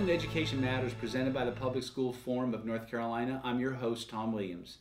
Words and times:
Welcome 0.00 0.18
to 0.18 0.24
Education 0.26 0.62
Matters, 0.62 0.94
presented 0.94 1.34
by 1.34 1.44
the 1.44 1.52
Public 1.52 1.84
School 1.84 2.14
Forum 2.14 2.54
of 2.54 2.64
North 2.64 2.90
Carolina. 2.90 3.38
I'm 3.44 3.60
your 3.60 3.74
host, 3.74 4.08
Tom 4.08 4.32
Williams. 4.32 4.78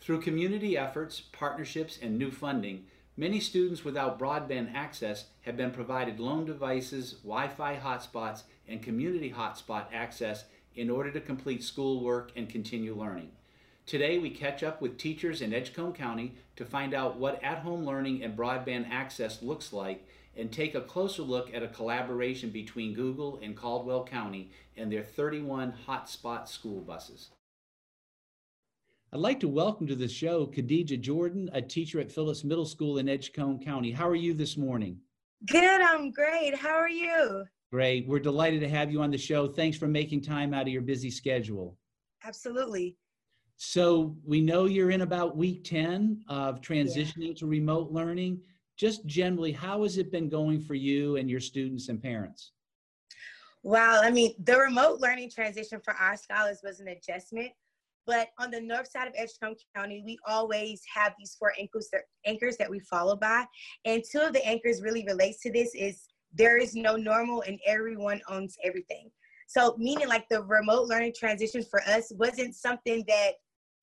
Through 0.00 0.20
community 0.20 0.78
efforts, 0.78 1.20
partnerships, 1.20 1.98
and 2.00 2.16
new 2.16 2.30
funding, 2.30 2.84
many 3.16 3.40
students 3.40 3.84
without 3.84 4.16
broadband 4.16 4.72
access 4.72 5.24
have 5.40 5.56
been 5.56 5.72
provided 5.72 6.20
loan 6.20 6.44
devices, 6.44 7.14
Wi 7.24 7.48
Fi 7.48 7.78
hotspots, 7.78 8.44
and 8.68 8.80
community 8.80 9.34
hotspot 9.36 9.86
access 9.92 10.44
in 10.76 10.88
order 10.88 11.10
to 11.10 11.20
complete 11.20 11.64
schoolwork 11.64 12.30
and 12.36 12.48
continue 12.48 12.94
learning. 12.94 13.32
Today, 13.86 14.18
we 14.18 14.30
catch 14.30 14.62
up 14.62 14.80
with 14.80 14.98
teachers 14.98 15.42
in 15.42 15.52
Edgecombe 15.52 15.94
County 15.94 16.36
to 16.54 16.64
find 16.64 16.94
out 16.94 17.16
what 17.16 17.42
at 17.42 17.58
home 17.58 17.84
learning 17.84 18.22
and 18.22 18.38
broadband 18.38 18.88
access 18.88 19.42
looks 19.42 19.72
like 19.72 20.06
and 20.40 20.50
take 20.50 20.74
a 20.74 20.80
closer 20.80 21.22
look 21.22 21.52
at 21.54 21.62
a 21.62 21.68
collaboration 21.68 22.48
between 22.48 22.94
Google 22.94 23.38
and 23.42 23.54
Caldwell 23.54 24.04
County 24.04 24.50
and 24.76 24.90
their 24.90 25.02
31 25.02 25.74
hotspot 25.86 26.48
school 26.48 26.80
buses. 26.80 27.30
I'd 29.12 29.20
like 29.20 29.38
to 29.40 29.48
welcome 29.48 29.86
to 29.86 29.94
the 29.94 30.08
show 30.08 30.46
Kadijah 30.46 31.00
Jordan, 31.00 31.50
a 31.52 31.60
teacher 31.60 32.00
at 32.00 32.10
Phillips 32.10 32.42
Middle 32.42 32.64
School 32.64 32.98
in 32.98 33.08
Edgecombe 33.08 33.60
County. 33.60 33.90
How 33.90 34.08
are 34.08 34.16
you 34.16 34.32
this 34.32 34.56
morning? 34.56 34.98
Good, 35.46 35.82
I'm 35.82 36.10
great. 36.10 36.54
How 36.54 36.74
are 36.74 36.88
you? 36.88 37.44
Great. 37.70 38.08
We're 38.08 38.18
delighted 38.18 38.60
to 38.60 38.68
have 38.68 38.90
you 38.90 39.02
on 39.02 39.10
the 39.10 39.18
show. 39.18 39.46
Thanks 39.46 39.76
for 39.76 39.88
making 39.88 40.22
time 40.22 40.54
out 40.54 40.62
of 40.62 40.68
your 40.68 40.82
busy 40.82 41.10
schedule. 41.10 41.76
Absolutely. 42.24 42.96
So, 43.56 44.16
we 44.24 44.40
know 44.40 44.64
you're 44.64 44.90
in 44.90 45.02
about 45.02 45.36
week 45.36 45.64
10 45.64 46.24
of 46.28 46.62
transitioning 46.62 47.28
yeah. 47.28 47.34
to 47.34 47.46
remote 47.46 47.90
learning 47.90 48.40
just 48.80 49.04
generally, 49.04 49.52
how 49.52 49.82
has 49.82 49.98
it 49.98 50.10
been 50.10 50.30
going 50.30 50.58
for 50.58 50.74
you 50.74 51.16
and 51.16 51.28
your 51.28 51.38
students 51.38 51.90
and 51.90 52.02
parents? 52.02 52.52
Well, 53.62 54.02
I 54.02 54.10
mean, 54.10 54.32
the 54.42 54.56
remote 54.56 55.00
learning 55.00 55.30
transition 55.30 55.82
for 55.84 55.92
our 55.92 56.16
scholars 56.16 56.60
was 56.64 56.80
an 56.80 56.88
adjustment. 56.88 57.50
But 58.06 58.28
on 58.38 58.50
the 58.50 58.60
north 58.60 58.90
side 58.90 59.06
of 59.06 59.12
Edgecombe 59.14 59.56
County, 59.76 60.02
we 60.04 60.18
always 60.26 60.80
have 60.92 61.12
these 61.18 61.36
four 61.38 61.52
anchors 61.58 61.90
that, 62.56 62.70
we 62.70 62.80
follow 62.80 63.16
by. 63.16 63.44
And 63.84 64.02
two 64.10 64.20
of 64.20 64.32
the 64.32 64.44
anchors 64.46 64.80
really 64.80 65.04
relates 65.06 65.42
to 65.42 65.52
this 65.52 65.74
is 65.74 66.06
there 66.32 66.56
is 66.56 66.74
no 66.74 66.96
normal 66.96 67.42
and 67.42 67.60
everyone 67.66 68.22
owns 68.30 68.56
everything. 68.64 69.10
So 69.46 69.74
meaning 69.76 70.08
like 70.08 70.26
the 70.30 70.42
remote 70.44 70.88
learning 70.88 71.12
transition 71.18 71.62
for 71.62 71.82
us 71.82 72.10
wasn't 72.16 72.54
something 72.54 73.04
that 73.08 73.32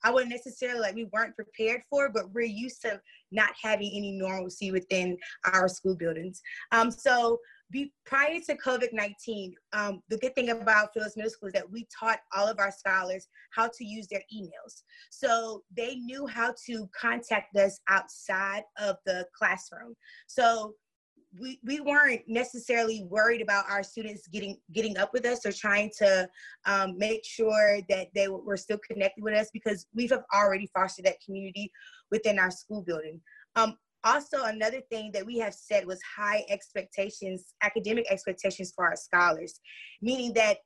I 0.04 0.12
wouldn't 0.12 0.32
necessarily 0.32 0.80
like 0.80 0.96
we 0.96 1.10
weren't 1.14 1.36
prepared 1.36 1.82
for, 1.90 2.10
but 2.10 2.32
we're 2.32 2.46
used 2.46 2.82
to 2.84 3.00
not 3.32 3.50
having 3.62 3.92
any 3.94 4.12
normalcy 4.12 4.72
within 4.72 5.18
our 5.52 5.68
school 5.68 5.96
buildings. 5.96 6.42
Um, 6.72 6.92
so 6.92 7.40
be, 7.70 7.92
prior 8.06 8.40
to 8.40 8.58
COVID 8.58 8.94
19, 8.94 9.54
um, 9.74 10.02
the 10.10 10.18
good 10.18 10.34
thing 10.36 10.50
about 10.50 10.94
Phillips 10.94 11.18
Middle 11.18 11.32
School 11.32 11.48
is 11.48 11.54
that 11.54 11.70
we 11.70 11.86
taught 12.00 12.20
all 12.36 12.48
of 12.48 12.60
our 12.60 12.72
scholars 12.72 13.28
how 13.52 13.68
to 13.68 13.86
use 13.86 14.08
their 14.08 14.22
emails. 14.34 14.84
So 15.10 15.64
they 15.76 15.96
knew 15.96 16.28
how 16.28 16.54
to 16.68 16.90
contact 17.00 17.56
us 17.58 17.80
outside 17.90 18.64
of 18.80 18.98
the 19.06 19.26
classroom. 19.38 19.96
So 20.28 20.76
we, 21.40 21.60
we 21.64 21.80
weren't 21.80 22.22
necessarily 22.28 23.04
worried 23.10 23.42
about 23.42 23.70
our 23.70 23.84
students 23.84 24.28
getting 24.28 24.58
getting 24.72 24.98
up 24.98 25.12
with 25.14 25.26
us 25.26 25.46
or 25.46 25.52
trying 25.52 25.92
to 25.98 26.28
um, 26.66 26.98
make 26.98 27.24
sure 27.26 27.80
that 27.90 28.08
they 28.14 28.28
were 28.28 28.58
still 28.58 28.80
connected 28.90 29.24
with 29.24 29.34
us 29.34 29.50
because 29.54 29.86
we 29.94 30.08
have 30.08 30.24
already 30.34 30.70
fostered 30.74 31.06
that 31.06 31.22
community 31.24 31.72
within 32.12 32.40
our 32.40 32.52
school 32.52 32.82
building. 32.82 33.22
Um, 33.56 33.78
also, 34.04 34.44
another 34.44 34.82
thing 34.90 35.12
that 35.14 35.26
we 35.26 35.38
have 35.40 35.54
said 35.54 35.86
was 35.86 36.00
high 36.16 36.46
expectations, 36.50 37.54
academic 37.62 38.06
expectations 38.10 38.72
for 38.76 38.86
our 38.86 38.96
scholars, 38.96 39.60
meaning 40.02 40.34
that 40.34 40.58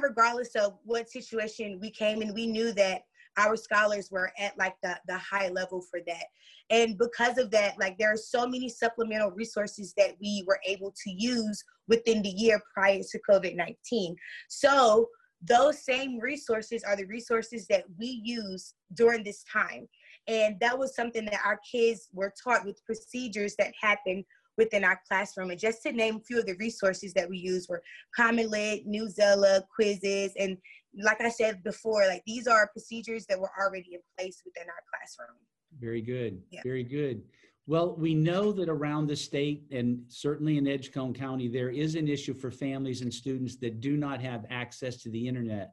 regardless 0.00 0.54
of 0.56 0.78
what 0.84 1.08
situation 1.08 1.78
we 1.80 1.90
came 1.90 2.22
in, 2.22 2.34
we 2.34 2.46
knew 2.46 2.72
that 2.72 3.02
our 3.36 3.56
scholars 3.56 4.10
were 4.10 4.32
at 4.38 4.56
like 4.58 4.74
the, 4.82 4.98
the 5.06 5.18
high 5.18 5.48
level 5.48 5.80
for 5.80 6.00
that. 6.06 6.24
And 6.70 6.98
because 6.98 7.38
of 7.38 7.50
that, 7.52 7.78
like 7.78 7.98
there 7.98 8.12
are 8.12 8.16
so 8.16 8.46
many 8.46 8.68
supplemental 8.68 9.30
resources 9.30 9.94
that 9.96 10.16
we 10.20 10.44
were 10.46 10.60
able 10.66 10.92
to 11.04 11.10
use 11.10 11.62
within 11.88 12.22
the 12.22 12.30
year 12.30 12.60
prior 12.74 13.00
to 13.00 13.20
COVID-19. 13.28 14.14
So 14.48 15.08
those 15.42 15.84
same 15.84 16.18
resources 16.18 16.82
are 16.82 16.96
the 16.96 17.04
resources 17.04 17.66
that 17.68 17.84
we 17.98 18.20
use 18.24 18.74
during 18.94 19.22
this 19.22 19.44
time. 19.44 19.86
And 20.26 20.58
that 20.60 20.76
was 20.76 20.96
something 20.96 21.24
that 21.26 21.40
our 21.44 21.60
kids 21.70 22.08
were 22.12 22.32
taught 22.42 22.64
with 22.64 22.84
procedures 22.84 23.54
that 23.58 23.72
happened 23.80 24.24
within 24.58 24.84
our 24.84 25.00
classroom. 25.06 25.50
And 25.50 25.60
just 25.60 25.82
to 25.82 25.92
name 25.92 26.16
a 26.16 26.20
few 26.20 26.38
of 26.38 26.46
the 26.46 26.56
resources 26.56 27.12
that 27.12 27.28
we 27.28 27.38
use 27.38 27.68
were 27.68 27.82
Common 28.14 28.50
Lit, 28.50 28.88
Newsela, 28.88 29.62
quizzes, 29.74 30.32
and 30.38 30.56
like 30.96 31.20
I 31.20 31.28
said 31.28 31.62
before, 31.62 32.06
like 32.06 32.22
these 32.26 32.46
are 32.46 32.68
procedures 32.68 33.26
that 33.26 33.38
were 33.38 33.50
already 33.60 33.94
in 33.94 34.00
place 34.18 34.42
within 34.44 34.68
our 34.68 34.82
classroom. 34.92 35.36
Very 35.78 36.00
good. 36.00 36.42
Yeah. 36.50 36.60
Very 36.64 36.84
good. 36.84 37.22
Well, 37.66 37.96
we 37.96 38.14
know 38.14 38.52
that 38.52 38.68
around 38.68 39.08
the 39.08 39.16
state 39.16 39.64
and 39.72 40.04
certainly 40.08 40.56
in 40.56 40.68
Edgecombe 40.68 41.12
County, 41.12 41.48
there 41.48 41.70
is 41.70 41.96
an 41.96 42.06
issue 42.06 42.32
for 42.32 42.50
families 42.50 43.02
and 43.02 43.12
students 43.12 43.56
that 43.56 43.80
do 43.80 43.96
not 43.96 44.20
have 44.20 44.46
access 44.50 44.96
to 45.02 45.10
the 45.10 45.26
internet. 45.26 45.72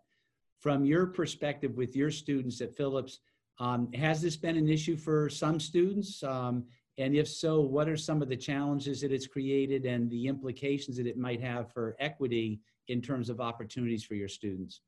From 0.60 0.86
your 0.86 1.06
perspective 1.08 1.76
with 1.76 1.96
your 1.96 2.10
students 2.10 2.62
at 2.62 2.76
Phillips, 2.76 3.20
um, 3.60 3.92
has 3.94 4.22
this 4.22 4.36
been 4.36 4.58
an 4.58 4.68
issue 4.68 4.98
for 4.98 5.30
some 5.30 5.60
students? 5.60 6.24
Um, 6.24 6.66
and 6.98 7.16
if 7.16 7.28
so, 7.28 7.62
what 7.62 7.88
are 7.88 7.98
some 7.98 8.22
of 8.22 8.30
the 8.30 8.38
challenges 8.38 9.02
that 9.02 9.12
it's 9.12 9.28
created 9.28 9.86
and 9.86 10.10
the 10.10 10.28
implications 10.28 10.98
that 10.98 11.08
it 11.08 11.18
might 11.18 11.42
have 11.42 11.72
for 11.72 11.96
equity 12.00 12.60
in 12.88 13.02
terms 13.02 13.30
of 13.30 13.40
opportunities 13.40 14.04
for 14.04 14.16
your 14.16 14.28
students? 14.28 14.82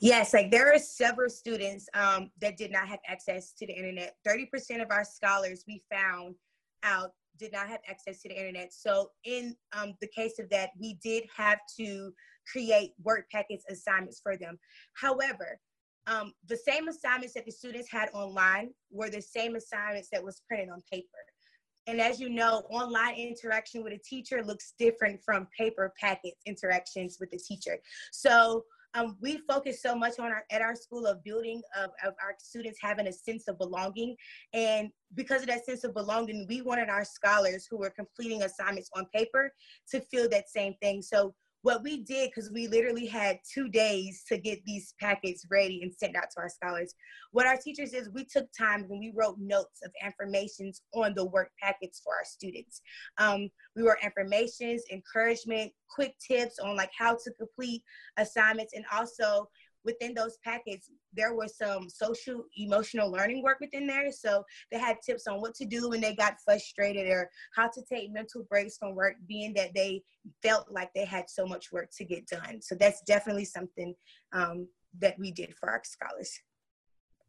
Yes, 0.00 0.32
like 0.32 0.50
there 0.50 0.72
are 0.72 0.78
several 0.78 1.30
students 1.30 1.88
um, 1.94 2.30
that 2.40 2.56
did 2.56 2.72
not 2.72 2.88
have 2.88 3.00
access 3.06 3.52
to 3.54 3.66
the 3.66 3.72
internet. 3.72 4.16
30% 4.26 4.82
of 4.82 4.90
our 4.90 5.04
scholars 5.04 5.64
we 5.66 5.82
found 5.92 6.34
out 6.82 7.12
did 7.38 7.52
not 7.52 7.68
have 7.68 7.80
access 7.88 8.22
to 8.22 8.28
the 8.28 8.38
internet. 8.38 8.72
So 8.72 9.10
in 9.24 9.56
um, 9.72 9.94
the 10.00 10.08
case 10.08 10.38
of 10.38 10.48
that, 10.50 10.70
we 10.78 10.98
did 11.02 11.24
have 11.36 11.58
to 11.78 12.12
create 12.50 12.92
work 13.02 13.30
packets 13.30 13.64
assignments 13.68 14.20
for 14.22 14.36
them. 14.36 14.58
However, 14.94 15.60
um, 16.06 16.32
the 16.46 16.56
same 16.56 16.88
assignments 16.88 17.34
that 17.34 17.44
the 17.44 17.52
students 17.52 17.90
had 17.90 18.08
online 18.14 18.70
were 18.90 19.10
the 19.10 19.20
same 19.20 19.56
assignments 19.56 20.08
that 20.12 20.24
was 20.24 20.40
printed 20.48 20.70
on 20.70 20.82
paper. 20.90 21.06
And 21.86 22.00
as 22.00 22.20
you 22.20 22.28
know, 22.28 22.64
online 22.70 23.14
interaction 23.14 23.82
with 23.82 23.92
a 23.92 23.98
teacher 23.98 24.42
looks 24.42 24.74
different 24.78 25.20
from 25.24 25.48
paper 25.56 25.92
packet 25.98 26.34
interactions 26.46 27.16
with 27.20 27.30
the 27.30 27.38
teacher. 27.38 27.78
So 28.12 28.64
um, 28.98 29.16
we 29.20 29.38
focus 29.48 29.82
so 29.82 29.94
much 29.94 30.18
on 30.18 30.26
our 30.26 30.44
at 30.50 30.62
our 30.62 30.74
school 30.74 31.06
of 31.06 31.22
building 31.24 31.62
of, 31.76 31.90
of 32.04 32.14
our 32.22 32.34
students 32.38 32.78
having 32.80 33.06
a 33.06 33.12
sense 33.12 33.48
of 33.48 33.58
belonging. 33.58 34.16
And 34.52 34.90
because 35.14 35.42
of 35.42 35.48
that 35.48 35.64
sense 35.64 35.84
of 35.84 35.94
belonging 35.94 36.46
we 36.48 36.62
wanted 36.62 36.88
our 36.88 37.04
scholars 37.04 37.66
who 37.70 37.78
were 37.78 37.90
completing 37.90 38.42
assignments 38.42 38.90
on 38.94 39.06
paper 39.14 39.52
to 39.90 40.00
feel 40.00 40.28
that 40.30 40.48
same 40.48 40.74
thing. 40.82 41.02
So 41.02 41.34
what 41.62 41.82
we 41.82 42.02
did, 42.02 42.30
because 42.30 42.50
we 42.52 42.68
literally 42.68 43.06
had 43.06 43.38
two 43.52 43.68
days 43.68 44.24
to 44.28 44.38
get 44.38 44.64
these 44.64 44.94
packets 45.00 45.44
ready 45.50 45.82
and 45.82 45.92
sent 45.92 46.16
out 46.16 46.30
to 46.34 46.40
our 46.40 46.48
scholars, 46.48 46.94
what 47.32 47.46
our 47.46 47.56
teachers 47.56 47.90
did 47.90 48.02
is 48.02 48.10
we 48.10 48.24
took 48.24 48.46
time 48.56 48.84
when 48.88 49.00
we 49.00 49.12
wrote 49.14 49.36
notes 49.38 49.80
of 49.84 49.90
affirmations 50.02 50.82
on 50.94 51.14
the 51.14 51.24
work 51.24 51.50
packets 51.60 52.00
for 52.02 52.14
our 52.14 52.24
students. 52.24 52.80
Um, 53.18 53.48
we 53.76 53.82
wrote 53.82 53.98
affirmations, 54.02 54.84
encouragement, 54.90 55.72
quick 55.94 56.14
tips 56.18 56.58
on 56.58 56.76
like 56.76 56.92
how 56.96 57.14
to 57.14 57.32
complete 57.38 57.82
assignments, 58.16 58.72
and 58.74 58.84
also 58.92 59.48
within 59.84 60.14
those 60.14 60.38
packets, 60.44 60.90
there 61.12 61.34
was 61.34 61.56
some 61.56 61.88
social 61.88 62.44
emotional 62.56 63.10
learning 63.10 63.42
work 63.42 63.58
within 63.60 63.86
there. 63.86 64.10
So 64.12 64.44
they 64.70 64.78
had 64.78 64.96
tips 65.04 65.26
on 65.26 65.40
what 65.40 65.54
to 65.56 65.64
do 65.64 65.88
when 65.88 66.00
they 66.00 66.14
got 66.14 66.34
frustrated 66.44 67.08
or 67.08 67.30
how 67.56 67.68
to 67.68 67.82
take 67.90 68.12
mental 68.12 68.44
breaks 68.50 68.76
from 68.76 68.94
work, 68.94 69.14
being 69.26 69.54
that 69.54 69.74
they 69.74 70.02
felt 70.42 70.70
like 70.70 70.90
they 70.94 71.04
had 71.04 71.28
so 71.28 71.46
much 71.46 71.72
work 71.72 71.90
to 71.98 72.04
get 72.04 72.26
done. 72.26 72.60
So 72.60 72.74
that's 72.74 73.00
definitely 73.02 73.44
something 73.44 73.94
um, 74.32 74.68
that 74.98 75.18
we 75.18 75.30
did 75.30 75.54
for 75.58 75.70
our 75.70 75.82
scholars. 75.84 76.38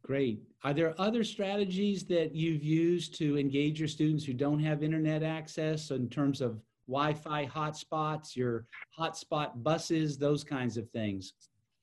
Great. 0.02 0.40
Are 0.64 0.72
there 0.72 0.94
other 0.98 1.22
strategies 1.22 2.04
that 2.06 2.34
you've 2.34 2.64
used 2.64 3.14
to 3.18 3.38
engage 3.38 3.78
your 3.78 3.88
students 3.88 4.24
who 4.24 4.32
don't 4.32 4.60
have 4.60 4.82
internet 4.82 5.22
access 5.22 5.90
in 5.90 6.08
terms 6.08 6.40
of 6.40 6.58
Wi-Fi 6.88 7.46
hotspots, 7.46 8.34
your 8.34 8.66
hotspot 8.98 9.62
buses, 9.62 10.16
those 10.18 10.42
kinds 10.42 10.76
of 10.76 10.88
things? 10.90 11.34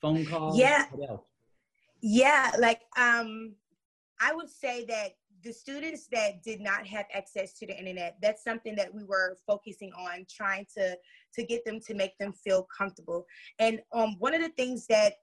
Phone 0.02 0.26
calls? 0.26 0.58
Yeah. 0.58 0.86
Yeah, 2.02 2.52
like 2.60 2.82
um, 2.98 3.56
I 4.20 4.34
would 4.34 4.50
say 4.50 4.86
that 4.86 5.14
the 5.44 5.52
students 5.52 6.08
that 6.12 6.44
did 6.44 6.62
not 6.62 6.86
have 6.86 7.06
access 7.14 7.54
to 7.54 7.68
the 7.68 7.78
internet, 7.78 8.18
that's 8.22 8.44
something 8.44 8.76
that 8.76 8.94
we 8.94 9.04
were 9.04 9.38
focusing 9.46 9.92
on 9.94 10.26
trying 10.30 10.66
to 10.78 10.96
to 11.36 11.44
get 11.44 11.66
them 11.66 11.80
to 11.88 11.94
make 11.94 12.18
them 12.20 12.34
feel 12.34 12.68
comfortable. 12.76 13.26
And 13.60 13.82
um, 13.94 14.16
one 14.20 14.34
of 14.34 14.42
the 14.42 14.50
things 14.50 14.86
that 14.88 15.14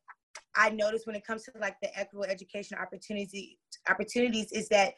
I 0.56 0.70
noticed 0.70 1.06
when 1.06 1.16
it 1.16 1.26
comes 1.26 1.44
to 1.44 1.52
like 1.60 1.76
the 1.82 1.96
equitable 1.98 2.24
education 2.24 2.76
opportunity 2.78 3.58
opportunities 3.88 4.52
is 4.52 4.68
that 4.68 4.94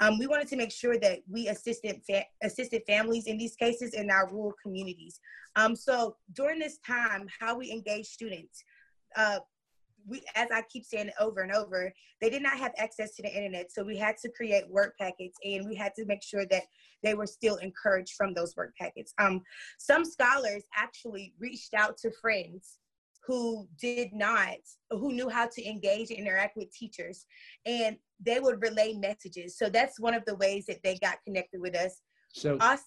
um, 0.00 0.18
we 0.18 0.26
wanted 0.26 0.48
to 0.48 0.56
make 0.56 0.70
sure 0.70 0.98
that 0.98 1.20
we 1.28 1.48
assisted 1.48 2.00
fa- 2.08 2.24
assisted 2.42 2.82
families 2.86 3.26
in 3.26 3.36
these 3.36 3.56
cases 3.56 3.94
in 3.94 4.10
our 4.10 4.30
rural 4.30 4.54
communities. 4.62 5.20
Um, 5.56 5.74
so 5.74 6.16
during 6.34 6.58
this 6.58 6.78
time, 6.86 7.26
how 7.40 7.56
we 7.56 7.70
engage 7.70 8.06
students, 8.06 8.62
uh, 9.16 9.38
we, 10.06 10.22
as 10.34 10.48
I 10.50 10.62
keep 10.62 10.84
saying 10.84 11.10
over 11.20 11.40
and 11.40 11.52
over, 11.52 11.92
they 12.20 12.30
did 12.30 12.42
not 12.42 12.58
have 12.58 12.72
access 12.78 13.14
to 13.16 13.22
the 13.22 13.34
internet. 13.34 13.70
So 13.70 13.84
we 13.84 13.96
had 13.96 14.16
to 14.22 14.30
create 14.30 14.68
work 14.70 14.94
packets 14.98 15.38
and 15.44 15.68
we 15.68 15.76
had 15.76 15.94
to 15.96 16.06
make 16.06 16.22
sure 16.22 16.46
that 16.46 16.62
they 17.02 17.14
were 17.14 17.26
still 17.26 17.56
encouraged 17.56 18.14
from 18.16 18.34
those 18.34 18.56
work 18.56 18.72
packets. 18.80 19.12
Um, 19.18 19.42
some 19.78 20.04
scholars 20.04 20.64
actually 20.76 21.34
reached 21.38 21.74
out 21.74 21.96
to 21.98 22.10
friends 22.20 22.78
who 23.26 23.68
did 23.78 24.12
not, 24.14 24.56
who 24.90 25.12
knew 25.12 25.28
how 25.28 25.46
to 25.46 25.68
engage 25.68 26.08
and 26.10 26.18
interact 26.18 26.56
with 26.56 26.72
teachers, 26.72 27.26
and 27.66 27.96
they 28.18 28.40
would 28.40 28.62
relay 28.62 28.94
messages. 28.94 29.58
So 29.58 29.68
that's 29.68 30.00
one 30.00 30.14
of 30.14 30.24
the 30.24 30.36
ways 30.36 30.64
that 30.66 30.82
they 30.82 30.96
got 30.96 31.18
connected 31.26 31.60
with 31.60 31.76
us. 31.76 32.00
So, 32.32 32.56
us, 32.56 32.80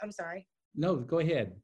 I'm 0.00 0.12
sorry. 0.12 0.46
No, 0.76 0.94
go 0.94 1.18
ahead. 1.18 1.56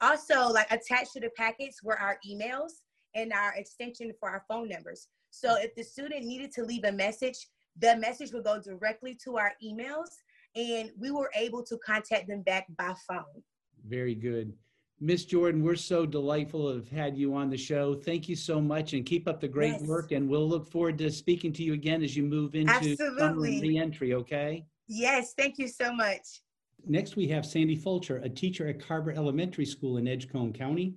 Also, 0.00 0.48
like 0.48 0.70
attached 0.70 1.12
to 1.14 1.20
the 1.20 1.30
packets 1.36 1.82
were 1.82 1.98
our 1.98 2.18
emails 2.26 2.70
and 3.14 3.32
our 3.32 3.54
extension 3.54 4.12
for 4.18 4.28
our 4.30 4.44
phone 4.48 4.68
numbers. 4.68 5.08
So 5.30 5.56
if 5.58 5.74
the 5.74 5.82
student 5.82 6.24
needed 6.24 6.52
to 6.52 6.64
leave 6.64 6.84
a 6.84 6.92
message, 6.92 7.48
the 7.78 7.96
message 7.96 8.32
would 8.32 8.44
go 8.44 8.60
directly 8.60 9.16
to 9.24 9.36
our 9.36 9.52
emails 9.64 10.08
and 10.54 10.90
we 10.98 11.10
were 11.10 11.30
able 11.34 11.62
to 11.64 11.76
contact 11.78 12.28
them 12.28 12.42
back 12.42 12.66
by 12.78 12.94
phone. 13.08 13.42
Very 13.86 14.14
good. 14.14 14.52
Miss 15.00 15.24
Jordan, 15.24 15.62
we're 15.64 15.74
so 15.74 16.06
delightful 16.06 16.70
to 16.70 16.76
have 16.76 16.88
had 16.88 17.18
you 17.18 17.34
on 17.34 17.50
the 17.50 17.56
show. 17.56 17.94
Thank 17.94 18.28
you 18.28 18.36
so 18.36 18.60
much 18.60 18.92
and 18.92 19.04
keep 19.04 19.26
up 19.26 19.40
the 19.40 19.48
great 19.48 19.72
Yes. 19.72 19.82
work. 19.82 20.12
And 20.12 20.28
we'll 20.28 20.48
look 20.48 20.70
forward 20.70 20.98
to 20.98 21.10
speaking 21.10 21.52
to 21.54 21.64
you 21.64 21.74
again 21.74 22.02
as 22.02 22.16
you 22.16 22.22
move 22.22 22.54
into 22.54 22.96
summer 22.96 23.20
Absolutely. 23.20 23.54
and 23.54 23.62
reentry, 23.62 24.14
okay? 24.14 24.64
Yes, 24.86 25.34
thank 25.34 25.58
you 25.58 25.66
so 25.66 25.92
much. 25.92 26.42
Next, 26.86 27.16
we 27.16 27.26
have 27.28 27.44
Sandy 27.44 27.74
Fulcher, 27.74 28.18
a 28.18 28.28
teacher 28.28 28.68
at 28.68 28.78
Carver 28.78 29.10
Elementary 29.10 29.66
School 29.66 29.96
in 29.96 30.06
Edgecombe 30.06 30.52
County. 30.52 30.94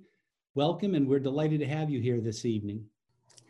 Welcome, 0.57 0.95
and 0.95 1.07
we're 1.07 1.19
delighted 1.19 1.59
to 1.59 1.67
have 1.67 1.91
you 1.91 2.01
here 2.01 2.19
this 2.19 2.43
evening. 2.43 2.83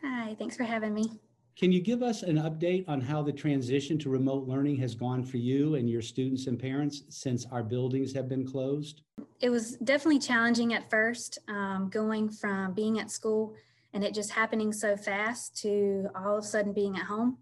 Hi, 0.04 0.36
thanks 0.38 0.58
for 0.58 0.64
having 0.64 0.92
me. 0.92 1.10
Can 1.56 1.72
you 1.72 1.80
give 1.80 2.02
us 2.02 2.22
an 2.22 2.36
update 2.36 2.86
on 2.86 3.00
how 3.00 3.22
the 3.22 3.32
transition 3.32 3.98
to 4.00 4.10
remote 4.10 4.46
learning 4.46 4.76
has 4.76 4.94
gone 4.94 5.24
for 5.24 5.38
you 5.38 5.76
and 5.76 5.88
your 5.88 6.02
students 6.02 6.48
and 6.48 6.58
parents 6.58 7.04
since 7.08 7.46
our 7.50 7.62
buildings 7.62 8.12
have 8.12 8.28
been 8.28 8.46
closed? 8.46 9.00
It 9.40 9.48
was 9.48 9.78
definitely 9.78 10.18
challenging 10.18 10.74
at 10.74 10.90
first, 10.90 11.38
um, 11.48 11.88
going 11.88 12.28
from 12.28 12.74
being 12.74 13.00
at 13.00 13.10
school 13.10 13.54
and 13.94 14.04
it 14.04 14.12
just 14.12 14.30
happening 14.30 14.70
so 14.70 14.94
fast 14.94 15.56
to 15.62 16.08
all 16.14 16.36
of 16.36 16.44
a 16.44 16.46
sudden 16.46 16.74
being 16.74 16.98
at 16.98 17.04
home. 17.04 17.38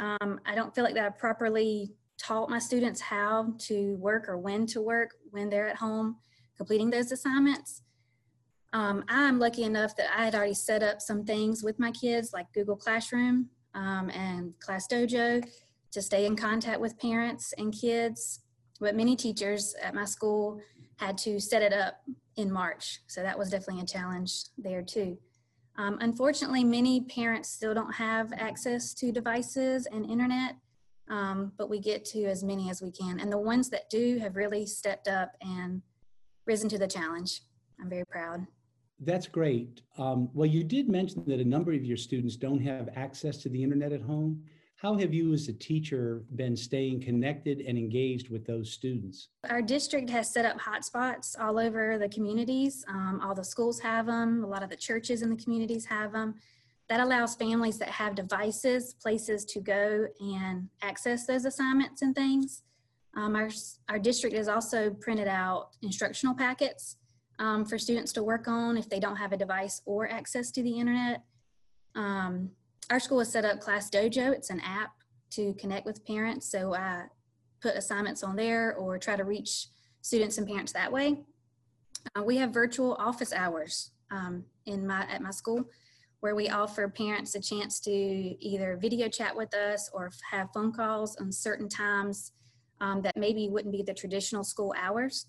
Um, 0.00 0.40
I 0.44 0.56
don't 0.56 0.74
feel 0.74 0.82
like 0.82 0.94
that 0.94 1.06
I 1.06 1.10
properly 1.10 1.92
taught 2.18 2.50
my 2.50 2.58
students 2.58 3.00
how 3.00 3.54
to 3.58 3.94
work 4.00 4.28
or 4.28 4.38
when 4.38 4.66
to 4.66 4.80
work 4.80 5.12
when 5.30 5.50
they're 5.50 5.68
at 5.68 5.76
home 5.76 6.16
completing 6.56 6.90
those 6.90 7.12
assignments. 7.12 7.82
Um, 8.72 9.04
I'm 9.08 9.38
lucky 9.38 9.62
enough 9.62 9.96
that 9.96 10.08
I 10.14 10.24
had 10.24 10.34
already 10.34 10.54
set 10.54 10.82
up 10.82 11.00
some 11.00 11.24
things 11.24 11.62
with 11.62 11.78
my 11.78 11.90
kids 11.90 12.32
like 12.32 12.52
Google 12.52 12.76
Classroom 12.76 13.48
um, 13.74 14.10
and 14.10 14.52
Class 14.60 14.86
Dojo 14.86 15.42
to 15.90 16.02
stay 16.02 16.26
in 16.26 16.36
contact 16.36 16.80
with 16.80 16.98
parents 16.98 17.54
and 17.56 17.72
kids. 17.72 18.40
But 18.80 18.94
many 18.94 19.16
teachers 19.16 19.74
at 19.82 19.94
my 19.94 20.04
school 20.04 20.60
had 20.96 21.16
to 21.18 21.40
set 21.40 21.62
it 21.62 21.72
up 21.72 21.94
in 22.36 22.52
March. 22.52 23.00
So 23.06 23.22
that 23.22 23.38
was 23.38 23.50
definitely 23.50 23.82
a 23.82 23.86
challenge 23.86 24.44
there 24.58 24.82
too. 24.82 25.18
Um, 25.76 25.96
unfortunately, 26.00 26.64
many 26.64 27.02
parents 27.02 27.48
still 27.48 27.72
don't 27.72 27.94
have 27.94 28.32
access 28.32 28.92
to 28.94 29.12
devices 29.12 29.86
and 29.86 30.04
internet, 30.10 30.56
um, 31.08 31.52
but 31.56 31.70
we 31.70 31.78
get 31.78 32.04
to 32.06 32.24
as 32.24 32.42
many 32.42 32.68
as 32.68 32.82
we 32.82 32.90
can. 32.90 33.20
And 33.20 33.32
the 33.32 33.38
ones 33.38 33.70
that 33.70 33.88
do 33.88 34.18
have 34.18 34.36
really 34.36 34.66
stepped 34.66 35.08
up 35.08 35.36
and 35.40 35.82
risen 36.46 36.68
to 36.70 36.78
the 36.78 36.88
challenge. 36.88 37.42
I'm 37.80 37.88
very 37.88 38.04
proud. 38.04 38.46
That's 39.00 39.28
great. 39.28 39.82
Um, 39.96 40.28
well, 40.34 40.48
you 40.48 40.64
did 40.64 40.88
mention 40.88 41.24
that 41.26 41.38
a 41.40 41.44
number 41.44 41.72
of 41.72 41.84
your 41.84 41.96
students 41.96 42.36
don't 42.36 42.60
have 42.60 42.88
access 42.96 43.36
to 43.38 43.48
the 43.48 43.62
internet 43.62 43.92
at 43.92 44.02
home. 44.02 44.42
How 44.76 44.96
have 44.96 45.12
you, 45.12 45.32
as 45.32 45.48
a 45.48 45.52
teacher, 45.52 46.22
been 46.36 46.56
staying 46.56 47.00
connected 47.00 47.60
and 47.60 47.76
engaged 47.76 48.28
with 48.28 48.46
those 48.46 48.70
students? 48.70 49.28
Our 49.50 49.62
district 49.62 50.08
has 50.10 50.32
set 50.32 50.44
up 50.44 50.56
hotspots 50.60 51.36
all 51.40 51.58
over 51.58 51.98
the 51.98 52.08
communities. 52.08 52.84
Um, 52.88 53.20
all 53.22 53.34
the 53.34 53.44
schools 53.44 53.80
have 53.80 54.06
them. 54.06 54.44
A 54.44 54.46
lot 54.46 54.62
of 54.62 54.70
the 54.70 54.76
churches 54.76 55.22
in 55.22 55.30
the 55.30 55.36
communities 55.36 55.84
have 55.86 56.12
them. 56.12 56.36
That 56.88 57.00
allows 57.00 57.34
families 57.34 57.78
that 57.78 57.88
have 57.88 58.14
devices, 58.14 58.94
places 58.94 59.44
to 59.46 59.60
go 59.60 60.06
and 60.20 60.68
access 60.80 61.26
those 61.26 61.44
assignments 61.44 62.02
and 62.02 62.14
things. 62.14 62.62
Um, 63.14 63.34
our, 63.34 63.50
our 63.88 63.98
district 63.98 64.36
has 64.36 64.48
also 64.48 64.90
printed 64.90 65.28
out 65.28 65.70
instructional 65.82 66.34
packets 66.34 66.96
um, 67.38 67.64
for 67.64 67.78
students 67.78 68.12
to 68.14 68.22
work 68.22 68.48
on 68.48 68.76
if 68.76 68.88
they 68.88 69.00
don't 69.00 69.16
have 69.16 69.32
a 69.32 69.36
device 69.36 69.82
or 69.86 70.08
access 70.08 70.50
to 70.52 70.62
the 70.62 70.78
internet. 70.78 71.22
Um, 71.94 72.50
our 72.90 73.00
school 73.00 73.18
has 73.18 73.30
set 73.30 73.44
up 73.44 73.60
Class 73.60 73.90
Dojo. 73.90 74.32
It's 74.32 74.50
an 74.50 74.60
app 74.60 74.92
to 75.30 75.54
connect 75.54 75.86
with 75.86 76.04
parents. 76.06 76.50
So 76.50 76.74
I 76.74 77.04
put 77.60 77.74
assignments 77.74 78.22
on 78.22 78.36
there 78.36 78.74
or 78.74 78.98
try 78.98 79.16
to 79.16 79.24
reach 79.24 79.68
students 80.00 80.38
and 80.38 80.46
parents 80.46 80.72
that 80.72 80.90
way. 80.90 81.20
Uh, 82.16 82.22
we 82.22 82.36
have 82.36 82.50
virtual 82.50 82.94
office 82.94 83.32
hours 83.32 83.90
um, 84.10 84.44
in 84.66 84.86
my 84.86 85.06
at 85.10 85.20
my 85.20 85.30
school 85.30 85.64
where 86.20 86.34
we 86.34 86.48
offer 86.48 86.88
parents 86.88 87.34
a 87.34 87.40
chance 87.40 87.78
to 87.78 87.90
either 87.92 88.76
video 88.80 89.08
chat 89.08 89.36
with 89.36 89.54
us 89.54 89.88
or 89.92 90.10
have 90.30 90.48
phone 90.52 90.72
calls 90.72 91.14
on 91.16 91.30
certain 91.30 91.68
times 91.68 92.32
um, 92.80 93.02
that 93.02 93.16
maybe 93.16 93.48
wouldn't 93.48 93.72
be 93.72 93.82
the 93.82 93.94
traditional 93.94 94.42
school 94.42 94.74
hours. 94.76 95.26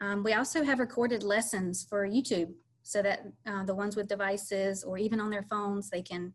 Um, 0.00 0.22
we 0.22 0.32
also 0.32 0.64
have 0.64 0.78
recorded 0.78 1.22
lessons 1.22 1.86
for 1.88 2.08
YouTube 2.08 2.52
so 2.82 3.02
that 3.02 3.26
uh, 3.46 3.64
the 3.64 3.74
ones 3.74 3.96
with 3.96 4.08
devices 4.08 4.82
or 4.82 4.96
even 4.96 5.20
on 5.20 5.30
their 5.30 5.42
phones, 5.42 5.90
they 5.90 6.02
can 6.02 6.32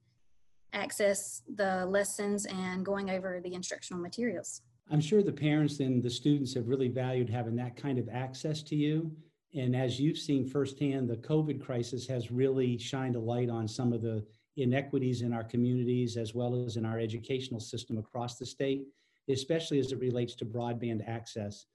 access 0.73 1.41
the 1.55 1.85
lessons 1.85 2.45
and 2.45 2.85
going 2.85 3.09
over 3.09 3.41
the 3.43 3.53
instructional 3.53 4.01
materials. 4.01 4.61
I'm 4.91 5.01
sure 5.01 5.23
the 5.23 5.31
parents 5.31 5.79
and 5.79 6.03
the 6.03 6.09
students 6.09 6.53
have 6.53 6.67
really 6.67 6.89
valued 6.89 7.29
having 7.29 7.55
that 7.55 7.75
kind 7.75 7.97
of 7.97 8.07
access 8.09 8.61
to 8.63 8.75
you. 8.75 9.11
And 9.55 9.75
as 9.75 9.99
you've 9.99 10.17
seen 10.17 10.47
firsthand, 10.47 11.09
the 11.09 11.15
COVID 11.17 11.61
crisis 11.61 12.05
has 12.07 12.29
really 12.29 12.77
shined 12.77 13.15
a 13.15 13.19
light 13.19 13.49
on 13.49 13.67
some 13.67 13.93
of 13.93 14.01
the 14.01 14.23
inequities 14.57 15.21
in 15.21 15.33
our 15.33 15.43
communities 15.43 16.17
as 16.17 16.35
well 16.35 16.65
as 16.65 16.77
in 16.77 16.85
our 16.85 16.99
educational 16.99 17.59
system 17.59 17.97
across 17.97 18.37
the 18.37 18.45
state, 18.45 18.83
especially 19.29 19.79
as 19.79 19.91
it 19.91 19.99
relates 19.99 20.35
to 20.35 20.45
broadband 20.45 21.07
access. 21.07 21.65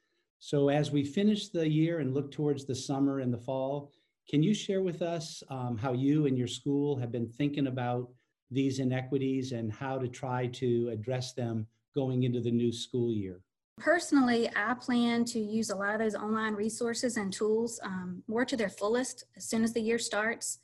So, 0.42 0.70
as 0.70 0.90
we 0.90 1.04
finish 1.04 1.48
the 1.48 1.68
year 1.68 2.00
and 2.00 2.14
look 2.14 2.30
towards 2.30 2.64
the 2.64 2.74
summer 2.74 3.20
and 3.20 3.32
the 3.32 3.38
fall, 3.38 3.92
can 4.28 4.42
you 4.42 4.54
share 4.54 4.80
with 4.82 5.02
us 5.02 5.42
um, 5.50 5.76
how 5.76 5.92
you 5.92 6.26
and 6.26 6.38
your 6.38 6.46
school 6.46 6.96
have 6.96 7.12
been 7.12 7.28
thinking 7.28 7.66
about 7.66 8.08
these 8.50 8.78
inequities 8.78 9.52
and 9.52 9.70
how 9.70 9.98
to 9.98 10.08
try 10.08 10.46
to 10.46 10.88
address 10.88 11.34
them 11.34 11.66
going 11.94 12.22
into 12.22 12.40
the 12.40 12.50
new 12.50 12.72
school 12.72 13.12
year? 13.12 13.42
Personally, 13.78 14.50
I 14.56 14.74
plan 14.74 15.26
to 15.26 15.38
use 15.38 15.68
a 15.68 15.76
lot 15.76 15.92
of 15.92 16.00
those 16.00 16.14
online 16.14 16.54
resources 16.54 17.18
and 17.18 17.30
tools 17.30 17.78
um, 17.82 18.22
more 18.26 18.46
to 18.46 18.56
their 18.56 18.70
fullest 18.70 19.24
as 19.36 19.44
soon 19.44 19.62
as 19.62 19.74
the 19.74 19.80
year 19.80 19.98
starts. 19.98 20.58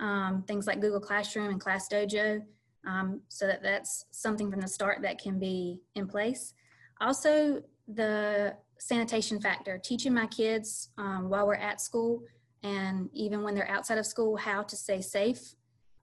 Um, 0.00 0.42
things 0.48 0.66
like 0.66 0.80
Google 0.80 1.00
Classroom 1.00 1.50
and 1.50 1.60
Class 1.60 1.88
Dojo, 1.88 2.42
um, 2.84 3.20
so 3.28 3.46
that 3.46 3.62
that's 3.62 4.06
something 4.10 4.50
from 4.50 4.60
the 4.60 4.66
start 4.66 5.00
that 5.02 5.20
can 5.20 5.38
be 5.38 5.80
in 5.94 6.08
place. 6.08 6.54
Also, 7.00 7.62
the 7.86 8.56
sanitation 8.82 9.40
factor, 9.40 9.78
teaching 9.78 10.12
my 10.12 10.26
kids 10.26 10.90
um, 10.98 11.28
while 11.28 11.46
we're 11.46 11.54
at 11.54 11.80
school 11.80 12.22
and 12.64 13.08
even 13.12 13.42
when 13.42 13.54
they're 13.54 13.70
outside 13.70 13.96
of 13.96 14.04
school 14.04 14.36
how 14.36 14.62
to 14.62 14.76
stay 14.76 15.00
safe 15.00 15.54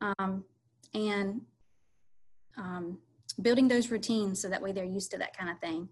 um, 0.01 0.45
and 0.93 1.41
um, 2.57 2.97
building 3.41 3.67
those 3.67 3.91
routines 3.91 4.41
so 4.41 4.47
that 4.47 4.61
way 4.61 4.71
they're 4.71 4.85
used 4.85 5.11
to 5.11 5.17
that 5.17 5.37
kind 5.37 5.49
of 5.49 5.59
thing 5.59 5.89